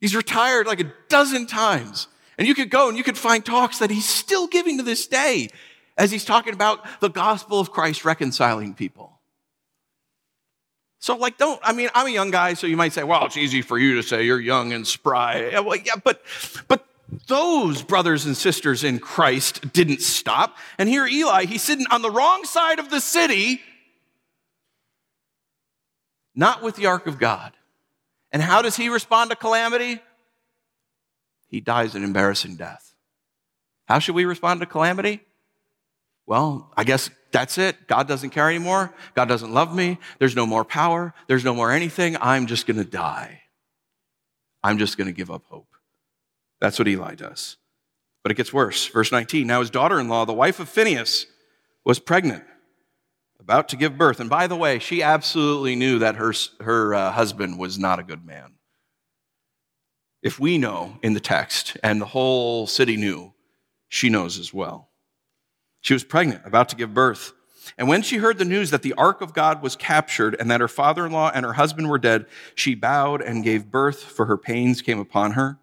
He's 0.02 0.16
retired 0.16 0.68
like 0.68 0.82
a 0.82 0.92
dozen 1.08 1.48
times. 1.48 2.08
And 2.38 2.48
you 2.48 2.56
could 2.56 2.70
go 2.70 2.90
and 2.90 2.98
you 2.98 3.04
could 3.04 3.18
find 3.18 3.46
talks 3.46 3.80
that 3.80 3.90
he's 3.90 4.08
still 4.08 4.48
giving 4.48 4.78
to 4.78 4.84
this 4.84 5.08
day 5.08 5.50
as 5.98 6.12
he's 6.12 6.26
talking 6.26 6.54
about 6.54 6.86
the 7.02 7.10
gospel 7.10 7.60
of 7.60 7.72
Christ 7.72 8.06
reconciling 8.06 8.74
people. 8.74 9.20
So, 11.00 11.16
like, 11.16 11.38
don't, 11.38 11.60
I 11.64 11.72
mean, 11.72 11.90
I'm 11.96 12.08
a 12.08 12.10
young 12.10 12.32
guy, 12.32 12.54
so 12.56 12.68
you 12.68 12.76
might 12.76 12.92
say, 12.92 13.04
well, 13.04 13.26
it's 13.26 13.38
easy 13.38 13.62
for 13.62 13.78
you 13.78 13.96
to 13.96 14.04
say 14.04 14.26
you're 14.26 14.40
young 14.40 14.74
and 14.74 14.86
spry. 14.86 15.50
Yeah, 15.52 15.60
well, 15.62 15.78
yeah, 15.78 15.96
but, 16.04 16.22
but 16.68 16.86
those 17.28 17.82
brothers 17.82 18.26
and 18.26 18.36
sisters 18.36 18.84
in 18.84 19.00
Christ 19.00 19.74
didn't 19.74 20.02
stop. 20.02 20.58
And 20.78 20.88
here 20.88 21.06
Eli, 21.08 21.46
he's 21.46 21.64
sitting 21.64 21.88
on 21.90 22.02
the 22.02 22.12
wrong 22.12 22.44
side 22.46 22.80
of 22.80 22.90
the 22.90 23.02
city, 23.02 23.62
not 26.36 26.62
with 26.62 26.76
the 26.76 26.86
ark 26.86 27.08
of 27.08 27.20
God. 27.20 27.54
And 28.32 28.42
how 28.42 28.62
does 28.62 28.76
he 28.76 28.90
respond 28.90 29.32
to 29.32 29.36
calamity? 29.36 30.00
he 31.50 31.60
dies 31.60 31.96
an 31.96 32.04
embarrassing 32.04 32.56
death. 32.56 32.94
How 33.86 34.00
should 34.00 34.16
we 34.16 34.26
respond 34.26 34.60
to 34.60 34.68
calamity? 34.68 35.20
Well, 36.28 36.72
I 36.78 36.84
guess 36.84 37.10
that's 37.32 37.58
it. 37.58 37.88
God 37.88 38.08
doesn't 38.08 38.30
care 38.30 38.48
anymore. 38.48 38.94
God 39.16 39.26
doesn't 39.26 39.52
love 39.52 39.76
me. 39.76 39.98
There's 40.20 40.36
no 40.36 40.46
more 40.46 40.64
power. 40.64 41.14
There's 41.28 41.44
no 41.44 41.56
more 41.56 41.72
anything. 41.72 42.16
I'm 42.22 42.46
just 42.46 42.68
going 42.68 42.78
to 42.78 42.86
die. 42.86 43.42
I'm 44.64 44.78
just 44.78 44.96
going 44.96 45.08
to 45.08 45.14
give 45.14 45.32
up 45.32 45.44
hope. 45.48 45.69
That's 46.60 46.80
what 46.80 46.88
Eli 46.88 47.16
does. 47.16 47.58
But 48.24 48.32
it 48.32 48.36
gets 48.36 48.54
worse. 48.54 48.88
Verse 48.88 49.12
19 49.12 49.48
Now 49.48 49.60
his 49.62 49.70
daughter 49.70 50.00
in 50.00 50.10
law, 50.10 50.26
the 50.26 50.34
wife 50.34 50.60
of 50.60 50.70
Phineas, 50.70 51.26
was 51.86 52.00
pregnant, 52.00 52.44
about 53.40 53.70
to 53.70 53.78
give 53.78 53.98
birth. 53.98 54.20
And 54.20 54.30
by 54.30 54.48
the 54.48 54.56
way, 54.56 54.80
she 54.80 55.02
absolutely 55.02 55.76
knew 55.76 56.00
that 56.00 56.16
her, 56.16 56.34
her 56.60 56.94
uh, 56.94 57.12
husband 57.12 57.58
was 57.58 57.80
not 57.80 58.00
a 58.00 58.04
good 58.04 58.26
man. 58.26 58.54
If 60.22 60.40
we 60.40 60.58
know 60.58 61.00
in 61.02 61.14
the 61.14 61.22
text, 61.22 61.78
and 61.82 62.02
the 62.02 62.06
whole 62.06 62.68
city 62.68 62.98
knew, 62.98 63.34
she 63.88 64.10
knows 64.10 64.38
as 64.38 64.54
well. 64.54 64.90
She 65.82 65.94
was 65.94 66.04
pregnant, 66.04 66.42
about 66.46 66.68
to 66.70 66.76
give 66.76 66.94
birth. 66.94 67.32
And 67.78 67.88
when 67.88 68.02
she 68.02 68.18
heard 68.18 68.38
the 68.38 68.46
news 68.46 68.72
that 68.72 68.82
the 68.82 68.94
ark 68.94 69.22
of 69.22 69.34
God 69.34 69.62
was 69.62 69.78
captured 69.78 70.36
and 70.38 70.52
that 70.52 70.60
her 70.60 70.68
father 70.68 71.06
in 71.06 71.14
law 71.14 71.32
and 71.34 71.46
her 71.46 71.54
husband 71.54 71.90
were 71.90 71.98
dead, 71.98 72.26
she 72.54 72.76
bowed 72.76 73.22
and 73.22 73.44
gave 73.44 73.72
birth, 73.72 74.04
for 74.04 74.26
her 74.26 74.38
pains 74.38 74.82
came 74.82 75.00
upon 75.00 75.32
her. 75.32 75.58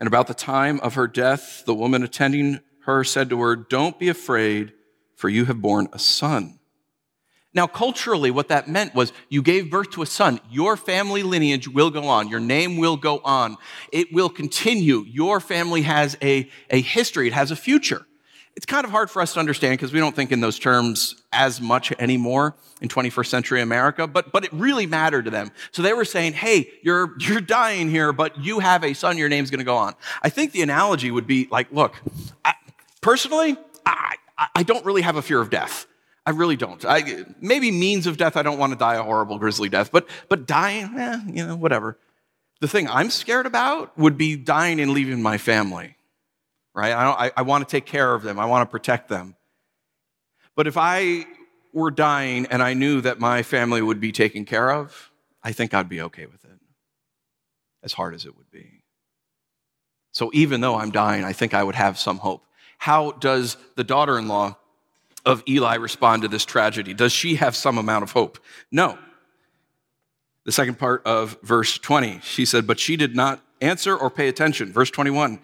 And 0.00 0.06
about 0.06 0.26
the 0.26 0.34
time 0.34 0.80
of 0.80 0.94
her 0.94 1.06
death, 1.06 1.64
the 1.66 1.74
woman 1.74 2.02
attending 2.02 2.60
her 2.80 3.04
said 3.04 3.30
to 3.30 3.40
her, 3.40 3.56
Don't 3.56 3.98
be 3.98 4.08
afraid, 4.08 4.72
for 5.14 5.28
you 5.28 5.44
have 5.46 5.60
borne 5.60 5.88
a 5.92 5.98
son. 5.98 6.58
Now, 7.54 7.66
culturally, 7.66 8.30
what 8.30 8.48
that 8.48 8.68
meant 8.68 8.94
was 8.94 9.12
you 9.28 9.42
gave 9.42 9.70
birth 9.70 9.90
to 9.92 10.02
a 10.02 10.06
son. 10.06 10.38
Your 10.50 10.76
family 10.76 11.22
lineage 11.22 11.66
will 11.66 11.90
go 11.90 12.04
on. 12.04 12.28
Your 12.28 12.40
name 12.40 12.76
will 12.76 12.96
go 12.96 13.20
on. 13.24 13.56
It 13.92 14.12
will 14.12 14.28
continue. 14.28 15.04
Your 15.08 15.40
family 15.40 15.82
has 15.82 16.16
a, 16.22 16.48
a 16.70 16.80
history. 16.80 17.28
It 17.28 17.32
has 17.32 17.50
a 17.50 17.56
future 17.56 18.06
it's 18.58 18.66
kind 18.66 18.84
of 18.84 18.90
hard 18.90 19.08
for 19.08 19.22
us 19.22 19.34
to 19.34 19.38
understand 19.38 19.74
because 19.74 19.92
we 19.92 20.00
don't 20.00 20.16
think 20.16 20.32
in 20.32 20.40
those 20.40 20.58
terms 20.58 21.14
as 21.32 21.60
much 21.60 21.92
anymore 22.00 22.56
in 22.80 22.88
21st 22.88 23.26
century 23.26 23.62
America, 23.62 24.08
but, 24.08 24.32
but 24.32 24.42
it 24.42 24.52
really 24.52 24.84
mattered 24.84 25.26
to 25.26 25.30
them. 25.30 25.52
So 25.70 25.80
they 25.80 25.92
were 25.92 26.04
saying, 26.04 26.32
hey, 26.32 26.68
you're, 26.82 27.14
you're 27.20 27.40
dying 27.40 27.88
here, 27.88 28.12
but 28.12 28.36
you 28.36 28.58
have 28.58 28.82
a 28.82 28.94
son, 28.94 29.16
your 29.16 29.28
name's 29.28 29.52
going 29.52 29.60
to 29.60 29.64
go 29.64 29.76
on. 29.76 29.94
I 30.22 30.28
think 30.28 30.50
the 30.50 30.62
analogy 30.62 31.12
would 31.12 31.28
be 31.28 31.46
like, 31.52 31.70
look, 31.70 31.94
I, 32.44 32.54
personally, 33.00 33.56
I, 33.86 34.16
I 34.56 34.64
don't 34.64 34.84
really 34.84 35.02
have 35.02 35.14
a 35.14 35.22
fear 35.22 35.40
of 35.40 35.50
death. 35.50 35.86
I 36.26 36.30
really 36.30 36.56
don't. 36.56 36.84
I, 36.84 37.26
maybe 37.40 37.70
means 37.70 38.08
of 38.08 38.16
death, 38.16 38.36
I 38.36 38.42
don't 38.42 38.58
want 38.58 38.72
to 38.72 38.76
die 38.76 38.96
a 38.96 39.04
horrible, 39.04 39.38
grisly 39.38 39.68
death, 39.68 39.92
but, 39.92 40.08
but 40.28 40.48
dying, 40.48 40.98
eh, 40.98 41.20
you 41.28 41.46
know, 41.46 41.54
whatever. 41.54 41.96
The 42.58 42.66
thing 42.66 42.88
I'm 42.88 43.10
scared 43.10 43.46
about 43.46 43.96
would 43.96 44.18
be 44.18 44.34
dying 44.34 44.80
and 44.80 44.90
leaving 44.90 45.22
my 45.22 45.38
family 45.38 45.94
right? 46.78 46.92
I, 46.92 47.26
I, 47.26 47.32
I 47.38 47.42
want 47.42 47.68
to 47.68 47.70
take 47.70 47.84
care 47.84 48.14
of 48.14 48.22
them, 48.22 48.38
I 48.38 48.46
want 48.46 48.68
to 48.68 48.70
protect 48.70 49.08
them. 49.08 49.34
But 50.54 50.66
if 50.66 50.76
I 50.76 51.26
were 51.72 51.90
dying 51.90 52.46
and 52.46 52.62
I 52.62 52.74
knew 52.74 53.00
that 53.02 53.18
my 53.18 53.42
family 53.42 53.82
would 53.82 54.00
be 54.00 54.12
taken 54.12 54.44
care 54.44 54.70
of, 54.70 55.10
I 55.42 55.52
think 55.52 55.74
I'd 55.74 55.88
be 55.88 56.00
okay 56.02 56.26
with 56.26 56.44
it, 56.44 56.58
as 57.82 57.92
hard 57.92 58.14
as 58.14 58.24
it 58.24 58.36
would 58.36 58.50
be. 58.50 58.84
So 60.12 60.30
even 60.32 60.60
though 60.60 60.76
I'm 60.76 60.90
dying, 60.90 61.24
I 61.24 61.32
think 61.32 61.54
I 61.54 61.62
would 61.62 61.74
have 61.74 61.98
some 61.98 62.18
hope. 62.18 62.44
How 62.78 63.12
does 63.12 63.56
the 63.76 63.84
daughter 63.84 64.18
in 64.18 64.28
law 64.28 64.56
of 65.24 65.42
Eli 65.48 65.76
respond 65.76 66.22
to 66.22 66.28
this 66.28 66.44
tragedy? 66.44 66.94
Does 66.94 67.12
she 67.12 67.36
have 67.36 67.54
some 67.54 67.76
amount 67.76 68.04
of 68.04 68.12
hope? 68.12 68.38
No. 68.70 68.98
The 70.44 70.52
second 70.52 70.78
part 70.78 71.02
of 71.04 71.38
verse 71.42 71.76
20, 71.78 72.20
she 72.22 72.44
said, 72.44 72.66
but 72.66 72.80
she 72.80 72.96
did 72.96 73.14
not 73.14 73.42
answer 73.60 73.96
or 73.96 74.10
pay 74.10 74.28
attention. 74.28 74.72
Verse 74.72 74.90
21, 74.90 75.40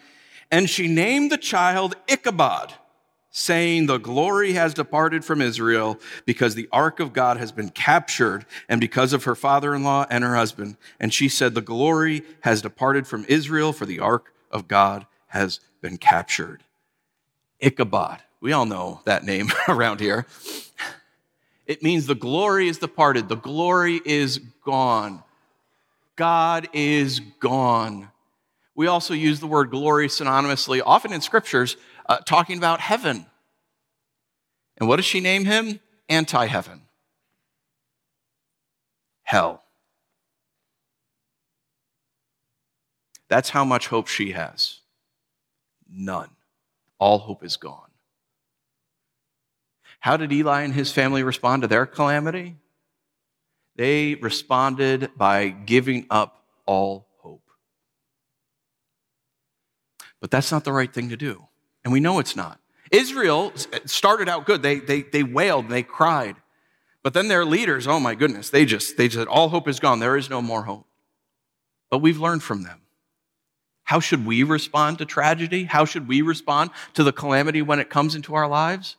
and 0.55 0.71
she 0.71 0.87
named 0.87 1.33
the 1.33 1.37
child 1.37 1.97
Ichabod, 2.07 2.75
saying, 3.33 3.87
The 3.87 3.99
glory 3.99 4.53
has 4.53 4.73
departed 4.73 5.25
from 5.25 5.43
Israel 5.43 5.99
because 6.27 6.55
the 6.55 6.69
ark 6.71 7.01
of 7.01 7.13
God 7.13 7.39
has 7.39 7.51
been 7.51 7.71
captured, 7.71 8.47
and 8.69 8.81
because 8.81 9.13
of 9.13 9.25
her 9.25 9.35
father 9.35 9.75
in 9.75 9.83
law 9.83 10.07
and 10.09 10.23
her 10.23 10.37
husband. 10.37 10.77
And 11.01 11.13
she 11.13 11.29
said, 11.29 11.55
The 11.55 11.61
glory 11.61 12.23
has 12.43 12.63
departed 12.63 13.09
from 13.09 13.25
Israel, 13.25 13.73
for 13.73 13.85
the 13.85 13.99
ark 13.99 14.33
of 14.49 14.69
God 14.69 15.07
has 15.27 15.59
been 15.81 15.99
captured. 15.99 16.63
Ichabod. 17.59 18.21
We 18.41 18.53
all 18.53 18.65
know 18.65 19.01
that 19.07 19.25
name 19.25 19.49
around 19.69 19.99
here. 19.99 20.25
It 21.67 21.83
means 21.83 22.07
the 22.07 22.15
glory 22.15 22.69
is 22.69 22.79
departed, 22.79 23.29
the 23.29 23.35
glory 23.35 24.01
is 24.05 24.39
gone. 24.65 25.25
God 26.15 26.69
is 26.73 27.19
gone. 27.41 28.13
We 28.75 28.87
also 28.87 29.15
use 29.15 29.41
the 29.41 29.47
word 29.47 29.71
glory 29.71 30.09
synonymously, 30.09 30.83
often 30.85 31.13
in 31.13 31.21
scriptures, 31.21 31.77
uh, 32.07 32.19
talking 32.19 32.59
about 32.59 32.81
heaven. 32.81 33.27
And 34.79 34.89
what 34.89 34.97
does 34.97 35.05
she 35.05 35.21
name 35.21 35.45
him? 35.45 35.81
Anti 36.09 36.47
heaven. 36.47 36.83
Hell. 39.23 39.63
That's 43.29 43.51
how 43.51 43.65
much 43.65 43.89
hope 43.89 44.07
she 44.09 44.33
has. 44.33 44.81
None. 45.89 46.31
All 46.99 47.19
hope 47.19 47.45
is 47.45 47.57
gone. 47.57 47.91
How 50.01 50.17
did 50.17 50.33
Eli 50.33 50.63
and 50.63 50.75
his 50.75 50.93
family 50.93 51.23
respond 51.23 51.63
to 51.63 51.69
their 51.69 51.87
calamity? 51.87 52.57
They 53.77 54.17
responded 54.17 55.11
by 55.17 55.49
giving 55.49 56.07
up 56.11 56.45
all 56.67 57.09
But 60.25 60.31
that's 60.31 60.51
not 60.51 60.65
the 60.65 60.73
right 60.73 60.91
thing 60.91 61.11
to 61.11 61.19
do. 61.19 61.49
And 61.85 61.93
we 61.93 62.01
know 62.01 62.19
it's 62.19 62.35
not. 62.35 62.59
Israel 62.91 63.53
eh, 63.75 63.81
started 63.85 64.27
out 64.27 64.47
good. 64.47 64.63
They, 64.63 64.77
they, 64.77 65.03
they 65.03 65.23
wailed, 65.23 65.69
they 65.69 65.83
cried. 65.83 66.37
But 67.03 67.13
then 67.13 67.29
their 67.29 67.45
leaders, 67.45 67.87
oh 67.87 68.01
my 68.01 68.15
goodness, 68.15 68.49
they 68.49 68.65
just, 68.65 68.97
they 68.97 69.07
just 69.09 69.19
said, 69.19 69.29
all 69.29 69.51
hope 69.51 69.69
is 69.69 69.81
gone. 69.81 69.99
There 69.99 70.17
is 70.17 70.31
no 70.31 70.41
more 70.41 70.63
hope. 70.63 70.87
But 71.91 71.99
we've 71.99 72.19
learned 72.19 72.43
from 72.43 72.63
them. 72.63 72.81
How 73.83 74.01
should 74.01 74.25
we 74.25 74.45
respond 74.45 74.97
to 74.97 75.05
tragedy? 75.05 75.65
How 75.65 75.85
should 75.85 76.09
we 76.09 76.23
respond 76.23 76.71
to 76.95 77.05
the 77.05 77.13
calamity 77.13 77.61
when 77.61 77.79
it 77.79 77.91
comes 77.91 78.15
into 78.15 78.35
our 78.35 78.49
lives? 78.49 78.97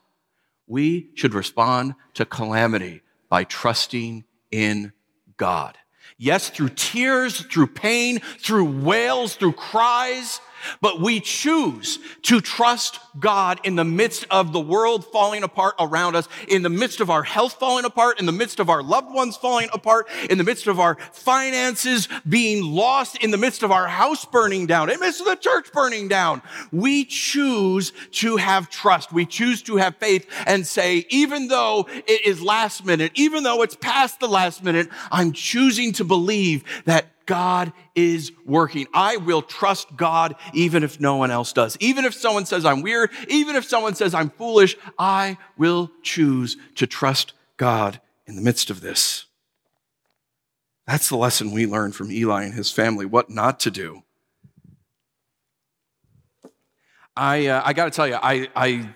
We 0.67 1.09
should 1.15 1.33
respond 1.33 1.95
to 2.13 2.25
calamity 2.25 3.01
by 3.29 3.45
trusting 3.45 4.25
in 4.51 4.93
God. 5.37 5.75
Yes, 6.19 6.49
through 6.49 6.69
tears, 6.69 7.41
through 7.41 7.67
pain, 7.67 8.19
through 8.19 8.83
wails, 8.83 9.35
through 9.35 9.53
cries, 9.53 10.39
but 10.81 10.99
we 10.99 11.19
choose 11.19 11.99
to 12.23 12.41
trust 12.41 12.99
God 13.19 13.59
in 13.63 13.75
the 13.75 13.83
midst 13.83 14.25
of 14.29 14.53
the 14.53 14.59
world 14.59 15.05
falling 15.05 15.43
apart 15.43 15.75
around 15.79 16.15
us, 16.15 16.27
in 16.47 16.61
the 16.61 16.69
midst 16.69 16.99
of 16.99 17.09
our 17.09 17.23
health 17.23 17.53
falling 17.53 17.85
apart, 17.85 18.19
in 18.19 18.25
the 18.25 18.31
midst 18.31 18.59
of 18.59 18.69
our 18.69 18.83
loved 18.83 19.13
ones 19.13 19.37
falling 19.37 19.69
apart, 19.73 20.07
in 20.29 20.37
the 20.37 20.43
midst 20.43 20.67
of 20.67 20.79
our 20.79 20.95
finances 21.11 22.07
being 22.27 22.63
lost, 22.63 23.23
in 23.23 23.31
the 23.31 23.37
midst 23.37 23.63
of 23.63 23.71
our 23.71 23.87
house 23.87 24.25
burning 24.25 24.65
down, 24.65 24.89
in 24.89 24.99
the 24.99 25.05
midst 25.05 25.21
of 25.21 25.27
the 25.27 25.35
church 25.35 25.71
burning 25.71 26.07
down. 26.07 26.41
We 26.71 27.05
choose 27.05 27.93
to 28.11 28.37
have 28.37 28.69
trust. 28.69 29.11
We 29.11 29.25
choose 29.25 29.61
to 29.63 29.77
have 29.77 29.95
faith 29.97 30.27
and 30.45 30.65
say, 30.65 31.05
even 31.09 31.47
though 31.47 31.87
it 31.89 32.25
is 32.25 32.41
last 32.41 32.85
minute, 32.85 33.11
even 33.15 33.43
though 33.43 33.61
it's 33.61 33.75
past 33.75 34.19
the 34.19 34.27
last 34.27 34.63
minute, 34.63 34.89
I'm 35.11 35.31
choosing 35.31 35.93
to 35.93 36.03
believe 36.03 36.63
that 36.85 37.07
God 37.25 37.73
is 37.95 38.31
working. 38.45 38.87
I 38.93 39.17
will 39.17 39.41
trust 39.41 39.95
God 39.95 40.35
even 40.53 40.83
if 40.83 40.99
no 40.99 41.17
one 41.17 41.31
else 41.31 41.53
does. 41.53 41.77
Even 41.79 42.05
if 42.05 42.13
someone 42.13 42.45
says 42.45 42.65
I'm 42.65 42.81
weird, 42.81 43.09
even 43.27 43.55
if 43.55 43.65
someone 43.65 43.95
says 43.95 44.13
I'm 44.13 44.29
foolish, 44.29 44.75
I 44.97 45.37
will 45.57 45.91
choose 46.03 46.57
to 46.75 46.87
trust 46.87 47.33
God 47.57 47.99
in 48.27 48.35
the 48.35 48.41
midst 48.41 48.69
of 48.69 48.81
this. 48.81 49.25
That's 50.87 51.09
the 51.09 51.17
lesson 51.17 51.51
we 51.51 51.65
learn 51.65 51.91
from 51.91 52.11
Eli 52.11 52.43
and 52.43 52.53
his 52.53 52.71
family, 52.71 53.05
what 53.05 53.29
not 53.29 53.59
to 53.61 53.71
do. 53.71 54.03
I, 57.17 57.47
uh, 57.47 57.61
I 57.63 57.73
got 57.73 57.85
to 57.85 57.91
tell 57.91 58.07
you, 58.07 58.15
I, 58.21 58.49
I, 58.55 58.89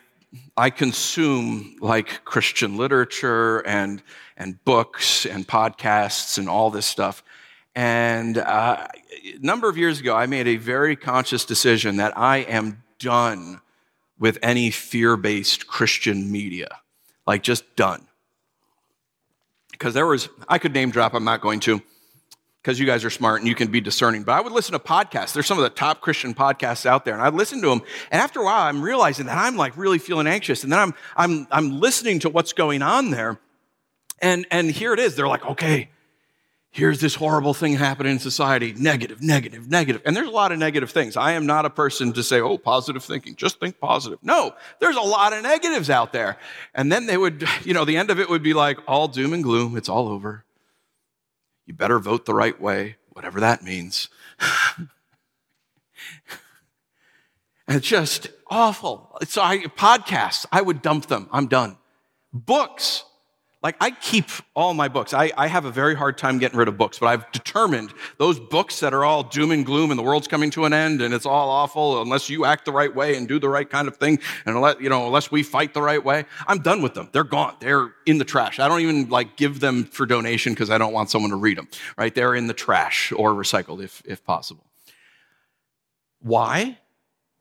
I 0.55 0.69
consume 0.69 1.77
like 1.79 2.25
Christian 2.25 2.77
literature 2.77 3.59
and, 3.65 4.03
and 4.37 4.63
books 4.65 5.25
and 5.25 5.47
podcasts 5.47 6.37
and 6.37 6.49
all 6.49 6.69
this 6.69 6.85
stuff. 6.85 7.23
And 7.75 8.37
uh, 8.37 8.87
a 8.87 9.37
number 9.39 9.69
of 9.69 9.77
years 9.77 9.99
ago, 9.99 10.15
I 10.15 10.25
made 10.25 10.47
a 10.47 10.57
very 10.57 10.95
conscious 10.95 11.45
decision 11.45 11.97
that 11.97 12.17
I 12.17 12.37
am 12.37 12.83
done 12.99 13.61
with 14.17 14.37
any 14.41 14.71
fear 14.71 15.15
based 15.15 15.67
Christian 15.67 16.31
media. 16.31 16.67
Like, 17.25 17.43
just 17.43 17.75
done. 17.75 18.07
Because 19.71 19.93
there 19.93 20.05
was, 20.05 20.29
I 20.47 20.57
could 20.57 20.73
name 20.73 20.91
drop, 20.91 21.13
I'm 21.13 21.23
not 21.23 21.41
going 21.41 21.61
to, 21.61 21.81
because 22.61 22.79
you 22.79 22.85
guys 22.85 23.05
are 23.05 23.09
smart 23.09 23.39
and 23.39 23.47
you 23.47 23.55
can 23.55 23.71
be 23.71 23.79
discerning. 23.79 24.23
But 24.23 24.33
I 24.33 24.41
would 24.41 24.51
listen 24.51 24.73
to 24.73 24.79
podcasts. 24.79 25.31
There's 25.31 25.45
some 25.45 25.57
of 25.57 25.63
the 25.63 25.69
top 25.69 26.01
Christian 26.01 26.33
podcasts 26.33 26.85
out 26.85 27.05
there, 27.05 27.13
and 27.13 27.23
I'd 27.23 27.33
listen 27.33 27.61
to 27.61 27.69
them. 27.69 27.81
And 28.11 28.21
after 28.21 28.41
a 28.41 28.43
while, 28.43 28.63
I'm 28.63 28.81
realizing 28.81 29.27
that 29.27 29.37
I'm 29.37 29.55
like 29.55 29.77
really 29.77 29.99
feeling 29.99 30.27
anxious. 30.27 30.63
And 30.63 30.71
then 30.71 30.79
I'm, 30.79 30.93
I'm, 31.15 31.47
I'm 31.51 31.79
listening 31.79 32.19
to 32.19 32.29
what's 32.29 32.51
going 32.51 32.81
on 32.81 33.11
there. 33.11 33.39
And, 34.21 34.45
and 34.51 34.69
here 34.69 34.91
it 34.93 34.99
is. 34.99 35.15
They're 35.15 35.27
like, 35.29 35.45
okay, 35.45 35.89
here's 36.71 36.99
this 36.99 37.15
horrible 37.15 37.53
thing 37.53 37.73
happening 37.73 38.13
in 38.13 38.19
society 38.19 38.73
negative, 38.77 39.21
negative, 39.21 39.69
negative. 39.69 40.01
And 40.05 40.15
there's 40.15 40.27
a 40.27 40.31
lot 40.31 40.51
of 40.51 40.59
negative 40.59 40.91
things. 40.91 41.17
I 41.17 41.31
am 41.33 41.45
not 41.45 41.65
a 41.65 41.69
person 41.69 42.13
to 42.13 42.23
say, 42.23 42.39
oh, 42.39 42.57
positive 42.57 43.03
thinking, 43.03 43.35
just 43.35 43.59
think 43.59 43.79
positive. 43.79 44.19
No, 44.21 44.53
there's 44.79 44.95
a 44.95 45.01
lot 45.01 45.33
of 45.33 45.43
negatives 45.43 45.89
out 45.89 46.13
there. 46.13 46.37
And 46.75 46.91
then 46.91 47.05
they 47.05 47.17
would, 47.17 47.47
you 47.63 47.73
know, 47.73 47.85
the 47.85 47.97
end 47.97 48.09
of 48.09 48.19
it 48.19 48.29
would 48.29 48.43
be 48.43 48.53
like 48.53 48.79
all 48.87 49.07
doom 49.07 49.33
and 49.33 49.43
gloom, 49.43 49.75
it's 49.77 49.89
all 49.89 50.07
over. 50.07 50.45
You 51.65 51.73
better 51.73 51.99
vote 51.99 52.25
the 52.25 52.33
right 52.33 52.59
way, 52.59 52.95
whatever 53.09 53.39
that 53.39 53.63
means. 53.63 54.09
it's 57.67 57.87
just 57.87 58.29
awful. 58.49 59.17
So 59.27 59.41
I 59.41 59.59
podcasts, 59.59 60.45
I 60.51 60.61
would 60.61 60.81
dump 60.81 61.05
them. 61.07 61.29
I'm 61.31 61.47
done. 61.47 61.77
Books, 62.33 63.03
like 63.61 63.75
I 63.81 63.91
keep 63.91 64.29
all 64.55 64.73
my 64.73 64.87
books. 64.87 65.13
I, 65.13 65.31
I 65.35 65.47
have 65.47 65.65
a 65.65 65.71
very 65.71 65.93
hard 65.93 66.17
time 66.17 66.39
getting 66.39 66.57
rid 66.57 66.69
of 66.69 66.77
books, 66.77 66.99
but 66.99 67.07
I've 67.07 67.29
determined 67.33 67.93
those 68.17 68.39
books 68.39 68.79
that 68.79 68.93
are 68.93 69.03
all 69.03 69.23
doom 69.23 69.51
and 69.51 69.65
gloom 69.65 69.91
and 69.91 69.99
the 69.99 70.03
world's 70.03 70.29
coming 70.29 70.49
to 70.51 70.63
an 70.63 70.71
end 70.71 71.01
and 71.01 71.13
it's 71.13 71.25
all 71.25 71.49
awful 71.49 72.01
unless 72.01 72.29
you 72.29 72.45
act 72.45 72.63
the 72.63 72.71
right 72.71 72.93
way 72.93 73.17
and 73.17 73.27
do 73.27 73.37
the 73.37 73.49
right 73.49 73.69
kind 73.69 73.89
of 73.89 73.97
thing 73.97 74.19
and 74.45 74.55
unless, 74.55 74.77
you 74.79 74.87
know, 74.87 75.07
unless 75.07 75.29
we 75.29 75.43
fight 75.43 75.73
the 75.73 75.81
right 75.81 76.03
way. 76.03 76.25
I'm 76.47 76.59
done 76.59 76.81
with 76.81 76.93
them. 76.93 77.09
They're 77.11 77.25
gone. 77.25 77.57
They're 77.59 77.93
in 78.05 78.17
the 78.17 78.25
trash. 78.25 78.59
I 78.59 78.69
don't 78.69 78.79
even 78.79 79.09
like 79.09 79.35
give 79.35 79.59
them 79.59 79.83
for 79.83 80.05
donation 80.05 80.53
because 80.53 80.69
I 80.69 80.77
don't 80.77 80.93
want 80.93 81.09
someone 81.09 81.31
to 81.31 81.37
read 81.37 81.57
them, 81.57 81.67
right? 81.97 82.15
They're 82.15 82.35
in 82.35 82.47
the 82.47 82.53
trash 82.53 83.11
or 83.11 83.33
recycled 83.33 83.83
if, 83.83 84.01
if 84.05 84.23
possible. 84.23 84.65
Why? 86.21 86.77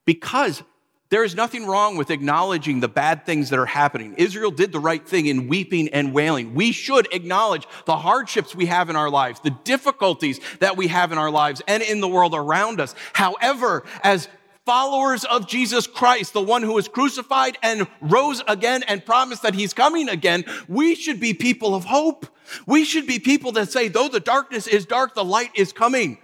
Because 0.05 0.65
there 1.11 1.25
is 1.25 1.35
nothing 1.35 1.67
wrong 1.67 1.97
with 1.97 2.11
acknowledging 2.11 2.81
the 2.81 2.89
bad 2.89 3.25
things 3.25 3.49
that 3.51 3.59
are 3.59 3.67
happening. 3.67 4.15
Israel 4.19 4.51
did 4.51 4.73
the 4.73 4.81
right 4.81 5.07
thing 5.07 5.27
in 5.27 5.49
weeping 5.49 5.89
and 5.89 6.13
wailing. 6.13 6.55
We 6.55 6.73
should 6.73 7.13
acknowledge 7.15 7.67
the 7.87 7.97
hardships 7.97 8.55
we 8.55 8.67
have 8.67 8.91
in 8.91 8.97
our 8.97 9.09
lives, 9.09 9.41
the 9.41 9.57
difficulties 9.65 10.39
that 10.61 10.77
we 10.77 10.89
have 10.89 11.11
in 11.11 11.19
our 11.19 11.31
lives 11.31 11.63
and 11.67 11.83
in 11.83 12.01
the 12.01 12.09
world 12.09 12.35
around 12.35 12.79
us. 12.79 12.95
However, 13.15 13.85
as 14.03 14.29
followers 14.67 15.25
of 15.25 15.49
Jesus 15.49 15.87
Christ, 15.87 16.35
the 16.35 16.43
one 16.43 16.63
who 16.63 16.75
was 16.75 16.89
crucified 16.89 17.57
and 17.63 17.87
rose 18.03 18.43
again 18.47 18.83
and 18.83 19.03
promised 19.03 19.43
that 19.45 19.55
he's 19.55 19.73
coming 19.73 20.11
again, 20.11 20.45
we 20.69 20.95
should 20.95 21.21
be 21.21 21.33
people 21.33 21.75
of 21.75 21.85
hope. 21.85 22.27
We 22.67 22.85
should 22.85 23.07
be 23.07 23.19
people 23.19 23.53
that 23.53 23.73
say, 23.73 23.89
though 23.89 24.09
the 24.09 24.21
darkness 24.21 24.67
is 24.67 24.85
dark, 24.85 25.15
the 25.15 25.25
light 25.25 25.53
is 25.55 25.73
coming. 25.73 26.19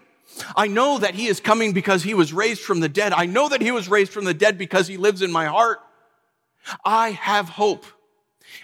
I 0.56 0.66
know 0.66 0.98
that 0.98 1.14
he 1.14 1.26
is 1.26 1.40
coming 1.40 1.72
because 1.72 2.02
he 2.02 2.14
was 2.14 2.32
raised 2.32 2.62
from 2.62 2.80
the 2.80 2.88
dead. 2.88 3.12
I 3.12 3.26
know 3.26 3.48
that 3.48 3.62
he 3.62 3.70
was 3.70 3.88
raised 3.88 4.12
from 4.12 4.24
the 4.24 4.34
dead 4.34 4.58
because 4.58 4.86
he 4.86 4.96
lives 4.96 5.22
in 5.22 5.30
my 5.32 5.46
heart. 5.46 5.80
I 6.84 7.10
have 7.10 7.48
hope. 7.48 7.84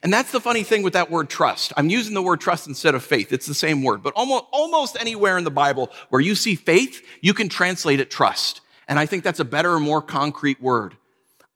And 0.03 0.13
that's 0.13 0.33
the 0.33 0.41
funny 0.41 0.63
thing 0.63 0.83
with 0.83 0.93
that 0.95 1.11
word 1.11 1.29
trust. 1.29 1.73
I'm 1.77 1.91
using 1.91 2.15
the 2.15 2.23
word 2.23 2.41
trust 2.41 2.67
instead 2.67 2.95
of 2.95 3.05
faith. 3.05 3.33
It's 3.33 3.47
the 3.47 3.55
same 3.55 3.83
word, 3.83 4.03
but 4.03 4.13
almost, 4.15 4.45
almost 4.53 4.97
anywhere 5.01 5.37
in 5.37 5.45
the 5.45 5.51
Bible 5.51 5.91
where 6.09 6.21
you 6.21 6.35
see 6.35 6.55
faith, 6.55 7.05
you 7.21 7.35
can 7.35 7.49
translate 7.49 8.01
it 8.01 8.11
trust. 8.11 8.61
And 8.89 8.99
I 8.99 9.07
think 9.07 9.25
that's 9.25 9.41
a 9.41 9.45
better 9.45 9.79
more 9.79 10.03
concrete 10.03 10.61
word. 10.61 10.97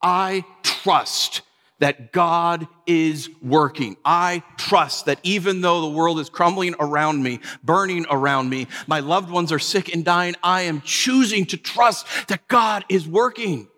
I 0.03 0.45
trust 0.63 1.43
that 1.81 2.13
God 2.13 2.69
is 2.87 3.29
working. 3.43 3.97
I 4.05 4.43
trust 4.57 5.07
that 5.07 5.19
even 5.23 5.61
though 5.61 5.81
the 5.81 5.89
world 5.89 6.21
is 6.21 6.31
crumbling 6.31 6.75
around 6.79 7.23
me, 7.23 7.41
burning 7.63 8.07
around 8.09 8.49
me, 8.49 8.69
my 8.87 9.01
loved 9.01 9.31
ones 9.31 9.51
are 9.51 9.59
sick 9.59 9.93
and 9.93 10.05
dying, 10.05 10.37
I 10.43 10.63
am 10.63 10.81
choosing 10.83 11.47
to 11.47 11.57
trust 11.57 12.07
that 12.29 12.47
God 12.49 12.85
is 12.89 13.09
working. 13.09 13.69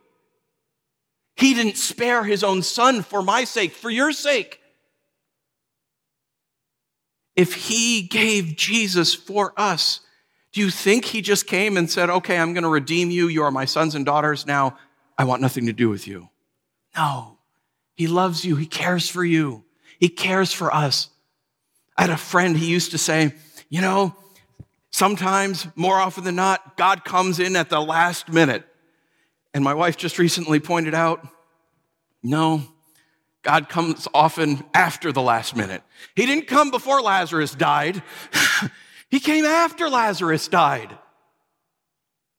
He 1.36 1.54
didn't 1.54 1.76
spare 1.76 2.24
his 2.24 2.44
own 2.44 2.62
son 2.62 3.02
for 3.02 3.22
my 3.22 3.44
sake, 3.44 3.72
for 3.72 3.90
your 3.90 4.12
sake. 4.12 4.60
If 7.34 7.54
he 7.54 8.02
gave 8.02 8.56
Jesus 8.56 9.14
for 9.14 9.52
us, 9.56 10.00
do 10.52 10.60
you 10.60 10.70
think 10.70 11.04
he 11.04 11.20
just 11.20 11.46
came 11.46 11.76
and 11.76 11.90
said, 11.90 12.08
okay, 12.08 12.38
I'm 12.38 12.54
going 12.54 12.64
to 12.64 12.70
redeem 12.70 13.10
you. 13.10 13.28
You 13.28 13.42
are 13.42 13.50
my 13.50 13.66
sons 13.66 13.94
and 13.94 14.06
daughters. 14.06 14.46
Now 14.46 14.78
I 15.18 15.24
want 15.24 15.42
nothing 15.42 15.66
to 15.66 15.72
do 15.74 15.90
with 15.90 16.06
you. 16.08 16.30
No. 16.96 17.35
He 17.96 18.06
loves 18.06 18.44
you. 18.44 18.56
He 18.56 18.66
cares 18.66 19.08
for 19.08 19.24
you. 19.24 19.64
He 19.98 20.08
cares 20.08 20.52
for 20.52 20.72
us. 20.72 21.08
I 21.96 22.02
had 22.02 22.10
a 22.10 22.16
friend, 22.16 22.56
he 22.56 22.66
used 22.66 22.90
to 22.90 22.98
say, 22.98 23.32
you 23.70 23.80
know, 23.80 24.14
sometimes, 24.90 25.66
more 25.74 25.96
often 25.96 26.24
than 26.24 26.36
not, 26.36 26.76
God 26.76 27.04
comes 27.04 27.40
in 27.40 27.56
at 27.56 27.70
the 27.70 27.80
last 27.80 28.30
minute. 28.30 28.64
And 29.54 29.64
my 29.64 29.72
wife 29.72 29.96
just 29.96 30.18
recently 30.18 30.60
pointed 30.60 30.94
out, 30.94 31.26
no, 32.22 32.62
God 33.42 33.68
comes 33.68 34.06
often 34.12 34.64
after 34.74 35.12
the 35.12 35.22
last 35.22 35.56
minute. 35.56 35.82
He 36.14 36.26
didn't 36.26 36.48
come 36.48 36.70
before 36.70 37.00
Lazarus 37.00 37.54
died. 37.54 38.02
he 39.08 39.20
came 39.20 39.44
after 39.44 39.88
Lazarus 39.88 40.48
died. 40.48 40.98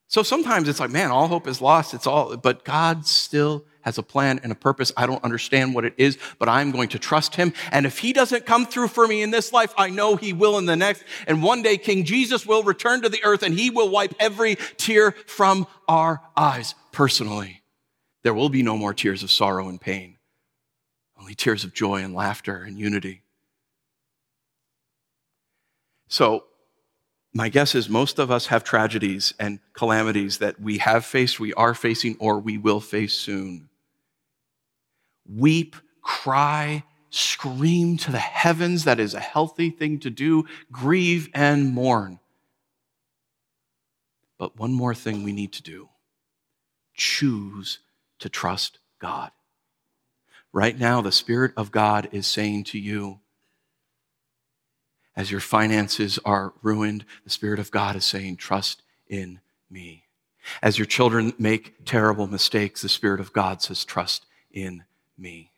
So 0.08 0.22
sometimes 0.22 0.70
it's 0.70 0.80
like, 0.80 0.92
man, 0.92 1.10
all 1.10 1.28
hope 1.28 1.48
is 1.48 1.62
lost. 1.62 1.94
It's 1.94 2.06
all, 2.06 2.38
but 2.38 2.64
God 2.64 3.06
still 3.06 3.66
has 3.82 3.98
a 3.98 4.04
plan 4.04 4.40
and 4.44 4.52
a 4.52 4.56
purpose. 4.56 4.92
I 4.98 5.08
don't 5.08 5.24
understand 5.24 5.74
what 5.74 5.86
it 5.86 5.94
is, 5.98 6.18
but 6.40 6.50
I'm 6.50 6.72
going 6.72 6.90
to 6.90 7.00
trust 7.00 7.36
him. 7.36 7.54
And 7.72 7.86
if 7.86 8.00
he 8.00 8.14
doesn't 8.14 8.46
come 8.46 8.66
through 8.66 8.90
for 8.90 9.08
me 9.08 9.22
in 9.22 9.32
this 9.32 9.54
life, 9.54 9.74
I 9.78 9.90
know 9.90 10.16
he 10.16 10.34
will 10.34 10.58
in 10.58 10.66
the 10.66 10.76
next. 10.76 11.04
And 11.28 11.42
one 11.42 11.62
day 11.62 11.78
King 11.78 12.04
Jesus 12.04 12.46
will 12.46 12.64
return 12.64 13.02
to 13.02 13.10
the 13.10 13.24
earth 13.24 13.44
and 13.44 13.54
he 13.54 13.70
will 13.70 13.90
wipe 13.90 14.14
every 14.20 14.58
tear 14.78 15.12
from 15.12 15.68
our 15.88 16.22
eyes 16.36 16.76
personally. 16.92 17.62
There 18.24 18.34
will 18.34 18.50
be 18.50 18.64
no 18.64 18.78
more 18.78 18.94
tears 18.94 19.24
of 19.24 19.32
sorrow 19.32 19.70
and 19.70 19.80
pain, 19.80 20.18
only 21.20 21.36
tears 21.36 21.64
of 21.64 21.74
joy 21.74 22.04
and 22.04 22.14
laughter 22.14 22.64
and 22.64 22.78
unity. 22.78 23.22
So, 26.10 26.46
my 27.38 27.50
guess 27.50 27.76
is 27.76 27.88
most 27.88 28.18
of 28.18 28.32
us 28.32 28.48
have 28.48 28.64
tragedies 28.64 29.32
and 29.40 29.60
calamities 29.74 30.40
that 30.40 30.60
we 30.60 30.80
have 30.80 31.06
faced, 31.06 31.40
we 31.40 31.54
are 31.54 31.76
facing, 31.76 32.18
or 32.20 32.40
we 32.40 32.58
will 32.58 32.82
face 32.82 33.14
soon 33.14 33.70
weep, 35.30 35.76
cry, 36.02 36.84
scream 37.12 37.98
to 37.98 38.12
the 38.12 38.18
heavens. 38.18 38.86
That 38.86 39.00
is 39.00 39.14
a 39.14 39.20
healthy 39.20 39.70
thing 39.70 40.00
to 40.00 40.10
do. 40.10 40.46
Grieve 40.72 41.30
and 41.34 41.74
mourn. 41.74 42.20
But 44.40 44.58
one 44.58 44.74
more 44.74 44.96
thing 44.96 45.24
we 45.24 45.34
need 45.34 45.54
to 45.54 45.64
do 45.64 45.90
choose 46.96 47.80
to 48.18 48.30
trust 48.30 48.80
God. 49.00 49.30
Right 50.52 50.80
now, 50.80 51.02
the 51.02 51.12
Spirit 51.12 51.52
of 51.56 51.72
God 51.72 52.10
is 52.12 52.26
saying 52.26 52.64
to 52.66 52.80
you, 52.80 53.20
as 55.18 55.32
your 55.32 55.42
finances 55.42 56.20
are 56.24 56.54
ruined, 56.62 57.04
the 57.24 57.32
Spirit 57.32 57.60
of 57.60 57.72
God 57.72 57.96
is 57.96 58.06
saying, 58.06 58.38
trust 58.38 58.84
in 59.08 59.40
me. 59.70 60.04
As 60.62 60.78
your 60.78 60.86
children 60.86 61.34
make 61.40 61.84
terrible 61.86 62.28
mistakes, 62.28 62.84
the 62.84 62.88
Spirit 62.88 63.20
of 63.20 63.34
God 63.34 63.62
says, 63.62 63.84
trust 63.84 64.28
in 64.52 64.84
me. 65.18 65.52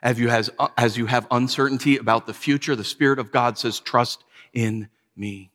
As 0.00 0.18
you, 0.20 0.28
has, 0.28 0.48
uh, 0.60 0.68
as 0.76 0.96
you 0.96 1.06
have 1.06 1.26
uncertainty 1.32 1.96
about 1.96 2.26
the 2.26 2.32
future, 2.32 2.76
the 2.76 2.84
Spirit 2.84 3.18
of 3.18 3.32
God 3.32 3.58
says, 3.58 3.80
trust 3.80 4.22
in 4.52 4.88
me. 5.16 5.50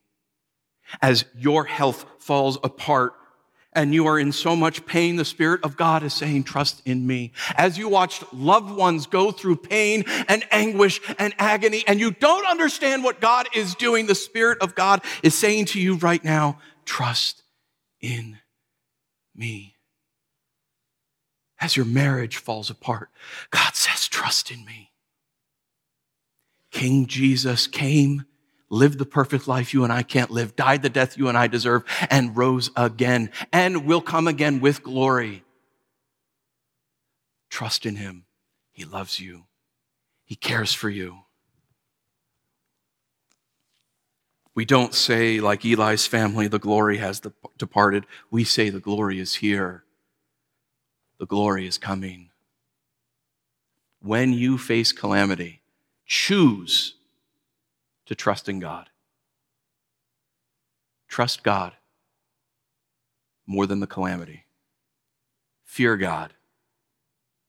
As 1.01 1.23
your 1.33 1.63
health 1.63 2.05
falls 2.19 2.57
apart 2.61 3.13
and 3.73 3.93
you 3.93 4.07
are 4.07 4.19
in 4.19 4.31
so 4.31 4.55
much 4.55 4.85
pain, 4.85 5.15
the 5.15 5.25
Spirit 5.25 5.63
of 5.63 5.77
God 5.77 6.03
is 6.03 6.13
saying, 6.13 6.43
trust 6.43 6.81
in 6.85 7.05
me. 7.05 7.31
As 7.55 7.77
you 7.77 7.87
watched 7.87 8.33
loved 8.33 8.71
ones 8.71 9.05
go 9.05 9.31
through 9.31 9.57
pain 9.57 10.03
and 10.27 10.43
anguish 10.51 10.99
and 11.19 11.33
agony 11.37 11.83
and 11.87 11.99
you 11.99 12.11
don't 12.11 12.47
understand 12.47 13.03
what 13.03 13.21
God 13.21 13.47
is 13.53 13.75
doing, 13.75 14.07
the 14.07 14.15
Spirit 14.15 14.59
of 14.61 14.75
God 14.75 15.01
is 15.21 15.37
saying 15.37 15.65
to 15.65 15.79
you 15.79 15.95
right 15.95 16.23
now, 16.23 16.59
trust 16.85 17.43
in 18.01 18.39
me 19.35 19.75
as 21.59 21.75
your 21.75 21.85
marriage 21.85 22.37
falls 22.37 22.69
apart. 22.69 23.09
God 23.51 23.75
says, 23.75 24.07
trust 24.07 24.49
in 24.49 24.65
me. 24.65 24.91
King 26.71 27.07
Jesus 27.07 27.67
came, 27.67 28.25
lived 28.69 28.99
the 28.99 29.05
perfect 29.05 29.47
life 29.47 29.73
you 29.73 29.83
and 29.83 29.91
I 29.91 30.03
can't 30.03 30.31
live, 30.31 30.55
died 30.55 30.81
the 30.81 30.89
death 30.89 31.17
you 31.17 31.27
and 31.27 31.37
I 31.37 31.47
deserve, 31.47 31.83
and 32.09 32.35
rose 32.35 32.69
again, 32.75 33.31
and 33.51 33.85
will 33.85 34.01
come 34.01 34.27
again 34.27 34.59
with 34.59 34.83
glory. 34.83 35.43
Trust 37.49 37.85
in 37.85 37.95
him. 37.95 38.25
He 38.71 38.85
loves 38.85 39.19
you. 39.19 39.45
He 40.25 40.35
cares 40.35 40.73
for 40.73 40.89
you. 40.89 41.19
We 44.53 44.65
don't 44.65 44.93
say, 44.93 45.39
like 45.39 45.65
Eli's 45.65 46.05
family, 46.05 46.47
the 46.47 46.59
glory 46.59 46.97
has 46.97 47.21
departed. 47.57 48.05
We 48.29 48.43
say, 48.43 48.69
the 48.69 48.79
glory 48.79 49.19
is 49.19 49.35
here 49.35 49.83
the 51.19 51.25
glory 51.25 51.67
is 51.67 51.77
coming. 51.77 52.29
When 54.01 54.31
you 54.31 54.57
face 54.57 54.91
calamity, 54.93 55.61
choose 56.05 56.95
to 58.09 58.15
trust 58.15 58.49
in 58.49 58.59
God. 58.59 58.89
Trust 61.07 61.43
God 61.43 61.73
more 63.45 63.67
than 63.67 63.81
the 63.81 63.87
calamity. 63.87 64.45
Fear 65.63 65.97
God 65.97 66.33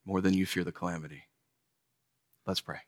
more 0.05 0.21
than 0.21 0.35
you 0.35 0.45
fear 0.45 0.63
the 0.63 0.71
calamity. 0.71 1.23
Let's 2.47 2.61
pray. 2.61 2.81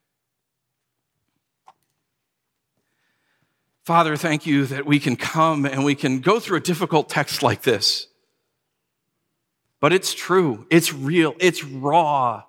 Father, 3.83 4.17
thank 4.17 4.45
you 4.45 4.67
that 4.67 4.85
we 4.85 4.99
can 4.99 5.15
come 5.15 5.65
and 5.65 5.83
we 5.83 5.95
can 5.95 6.19
go 6.19 6.39
through 6.39 6.57
a 6.57 6.61
difficult 6.61 7.09
text 7.09 7.41
like 7.41 7.63
this. 7.63 8.05
But 9.79 9.93
it's 9.93 10.13
true, 10.13 10.67
it's 10.69 10.93
real, 10.93 11.33
it's 11.39 11.63
raw. 11.63 12.43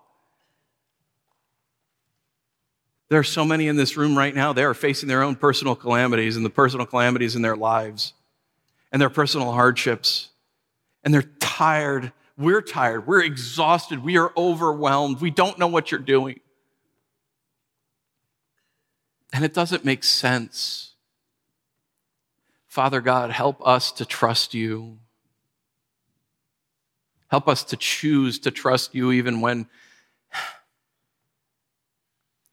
There 3.08 3.18
are 3.18 3.24
so 3.24 3.44
many 3.44 3.68
in 3.68 3.76
this 3.76 3.96
room 3.96 4.16
right 4.16 4.34
now, 4.34 4.52
they 4.52 4.64
are 4.64 4.74
facing 4.74 5.08
their 5.08 5.22
own 5.22 5.36
personal 5.36 5.76
calamities 5.76 6.36
and 6.36 6.44
the 6.44 6.50
personal 6.50 6.86
calamities 6.86 7.36
in 7.36 7.42
their 7.42 7.56
lives 7.56 8.14
and 8.92 9.00
their 9.00 9.10
personal 9.10 9.52
hardships. 9.52 10.28
And 11.02 11.12
they're 11.12 11.30
tired. 11.40 12.12
We're 12.38 12.62
tired. 12.62 13.06
We're 13.06 13.22
exhausted. 13.22 14.02
We 14.02 14.16
are 14.16 14.32
overwhelmed. 14.36 15.20
We 15.20 15.30
don't 15.30 15.58
know 15.58 15.66
what 15.66 15.90
you're 15.90 16.00
doing. 16.00 16.40
And 19.32 19.44
it 19.44 19.52
doesn't 19.52 19.84
make 19.84 20.04
sense. 20.04 20.92
Father 22.66 23.00
God, 23.00 23.30
help 23.30 23.64
us 23.66 23.92
to 23.92 24.04
trust 24.04 24.54
you. 24.54 24.98
Help 27.28 27.48
us 27.48 27.64
to 27.64 27.76
choose 27.76 28.38
to 28.38 28.50
trust 28.50 28.94
you 28.94 29.12
even 29.12 29.40
when 29.40 29.66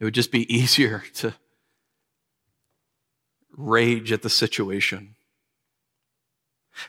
it 0.01 0.03
would 0.03 0.13
just 0.13 0.31
be 0.31 0.53
easier 0.53 1.03
to 1.13 1.33
rage 3.55 4.11
at 4.11 4.23
the 4.23 4.29
situation. 4.29 5.15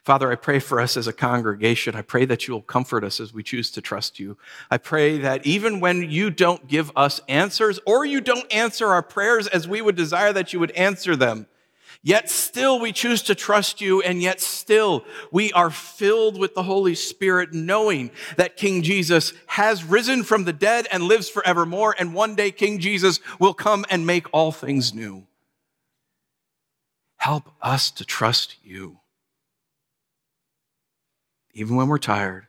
Father, 0.04 0.30
I 0.30 0.36
pray 0.36 0.58
for 0.58 0.80
us 0.80 0.96
as 0.96 1.06
a 1.06 1.12
congregation. 1.12 1.96
I 1.96 2.02
pray 2.02 2.24
that 2.24 2.46
you 2.46 2.54
will 2.54 2.62
comfort 2.62 3.04
us 3.04 3.20
as 3.20 3.34
we 3.34 3.42
choose 3.42 3.70
to 3.72 3.80
trust 3.80 4.18
you. 4.18 4.38
I 4.70 4.78
pray 4.78 5.18
that 5.18 5.44
even 5.44 5.80
when 5.80 6.08
you 6.08 6.30
don't 6.30 6.66
give 6.68 6.90
us 6.96 7.20
answers 7.28 7.80
or 7.84 8.04
you 8.04 8.20
don't 8.20 8.50
answer 8.52 8.88
our 8.88 9.02
prayers 9.02 9.48
as 9.48 9.68
we 9.68 9.82
would 9.82 9.96
desire 9.96 10.32
that 10.32 10.52
you 10.52 10.60
would 10.60 10.70
answer 10.72 11.16
them, 11.16 11.46
yet 12.02 12.28
still 12.28 12.80
we 12.80 12.92
choose 12.92 13.22
to 13.22 13.34
trust 13.34 13.80
you 13.80 14.02
and 14.02 14.20
yet 14.20 14.40
still 14.40 15.04
we 15.30 15.52
are 15.52 15.70
filled 15.70 16.38
with 16.38 16.54
the 16.54 16.62
Holy 16.62 16.94
Spirit 16.94 17.52
knowing 17.52 18.10
that 18.36 18.56
King 18.56 18.82
Jesus 18.82 19.32
has 19.46 19.84
risen 19.84 20.22
from 20.22 20.44
the 20.44 20.52
dead 20.52 20.86
and 20.90 21.04
lives 21.04 21.28
forevermore. 21.28 21.94
And 21.98 22.14
one 22.14 22.34
day 22.34 22.50
King 22.50 22.78
Jesus 22.78 23.20
will 23.38 23.54
come 23.54 23.84
and 23.90 24.06
make 24.06 24.26
all 24.32 24.52
things 24.52 24.92
new. 24.92 25.26
Help 27.16 27.50
us 27.62 27.90
to 27.92 28.04
trust 28.04 28.56
you 28.64 28.98
even 31.54 31.76
when 31.76 31.88
we're 31.88 31.98
tired, 31.98 32.46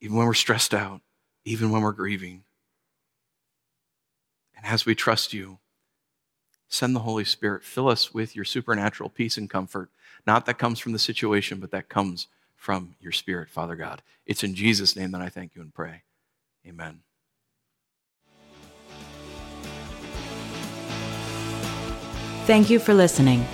even 0.00 0.16
when 0.16 0.26
we're 0.26 0.34
stressed 0.34 0.74
out, 0.74 1.00
even 1.44 1.70
when 1.70 1.82
we're 1.82 1.92
grieving. 1.92 2.44
And 4.56 4.66
as 4.66 4.84
we 4.84 4.94
trust 4.94 5.32
you, 5.32 5.58
send 6.72 6.96
the 6.96 7.00
Holy 7.00 7.24
Spirit, 7.24 7.62
fill 7.62 7.88
us 7.88 8.14
with 8.14 8.34
your 8.34 8.44
supernatural 8.44 9.10
peace 9.10 9.36
and 9.36 9.50
comfort, 9.50 9.90
not 10.26 10.46
that 10.46 10.58
comes 10.58 10.78
from 10.78 10.92
the 10.92 10.98
situation, 10.98 11.60
but 11.60 11.70
that 11.70 11.88
comes 11.88 12.28
from 12.56 12.94
your 13.00 13.12
Spirit, 13.12 13.50
Father 13.50 13.76
God. 13.76 14.02
It's 14.26 14.42
in 14.42 14.54
Jesus' 14.54 14.96
name 14.96 15.10
that 15.12 15.20
I 15.20 15.28
thank 15.28 15.54
you 15.54 15.62
and 15.62 15.74
pray. 15.74 16.02
Amen. 16.66 17.00
Thank 22.46 22.70
you 22.70 22.78
for 22.78 22.94
listening. 22.94 23.46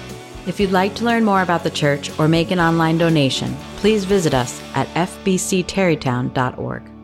If 0.46 0.60
you'd 0.60 0.70
like 0.70 0.94
to 0.96 1.04
learn 1.04 1.24
more 1.24 1.42
about 1.42 1.62
the 1.62 1.70
church 1.70 2.16
or 2.18 2.28
make 2.28 2.50
an 2.50 2.60
online 2.60 2.96
donation, 2.96 3.54
please 3.76 4.04
visit 4.04 4.32
us 4.32 4.62
at 4.74 4.86
fbcterrytown.org. 4.94 6.97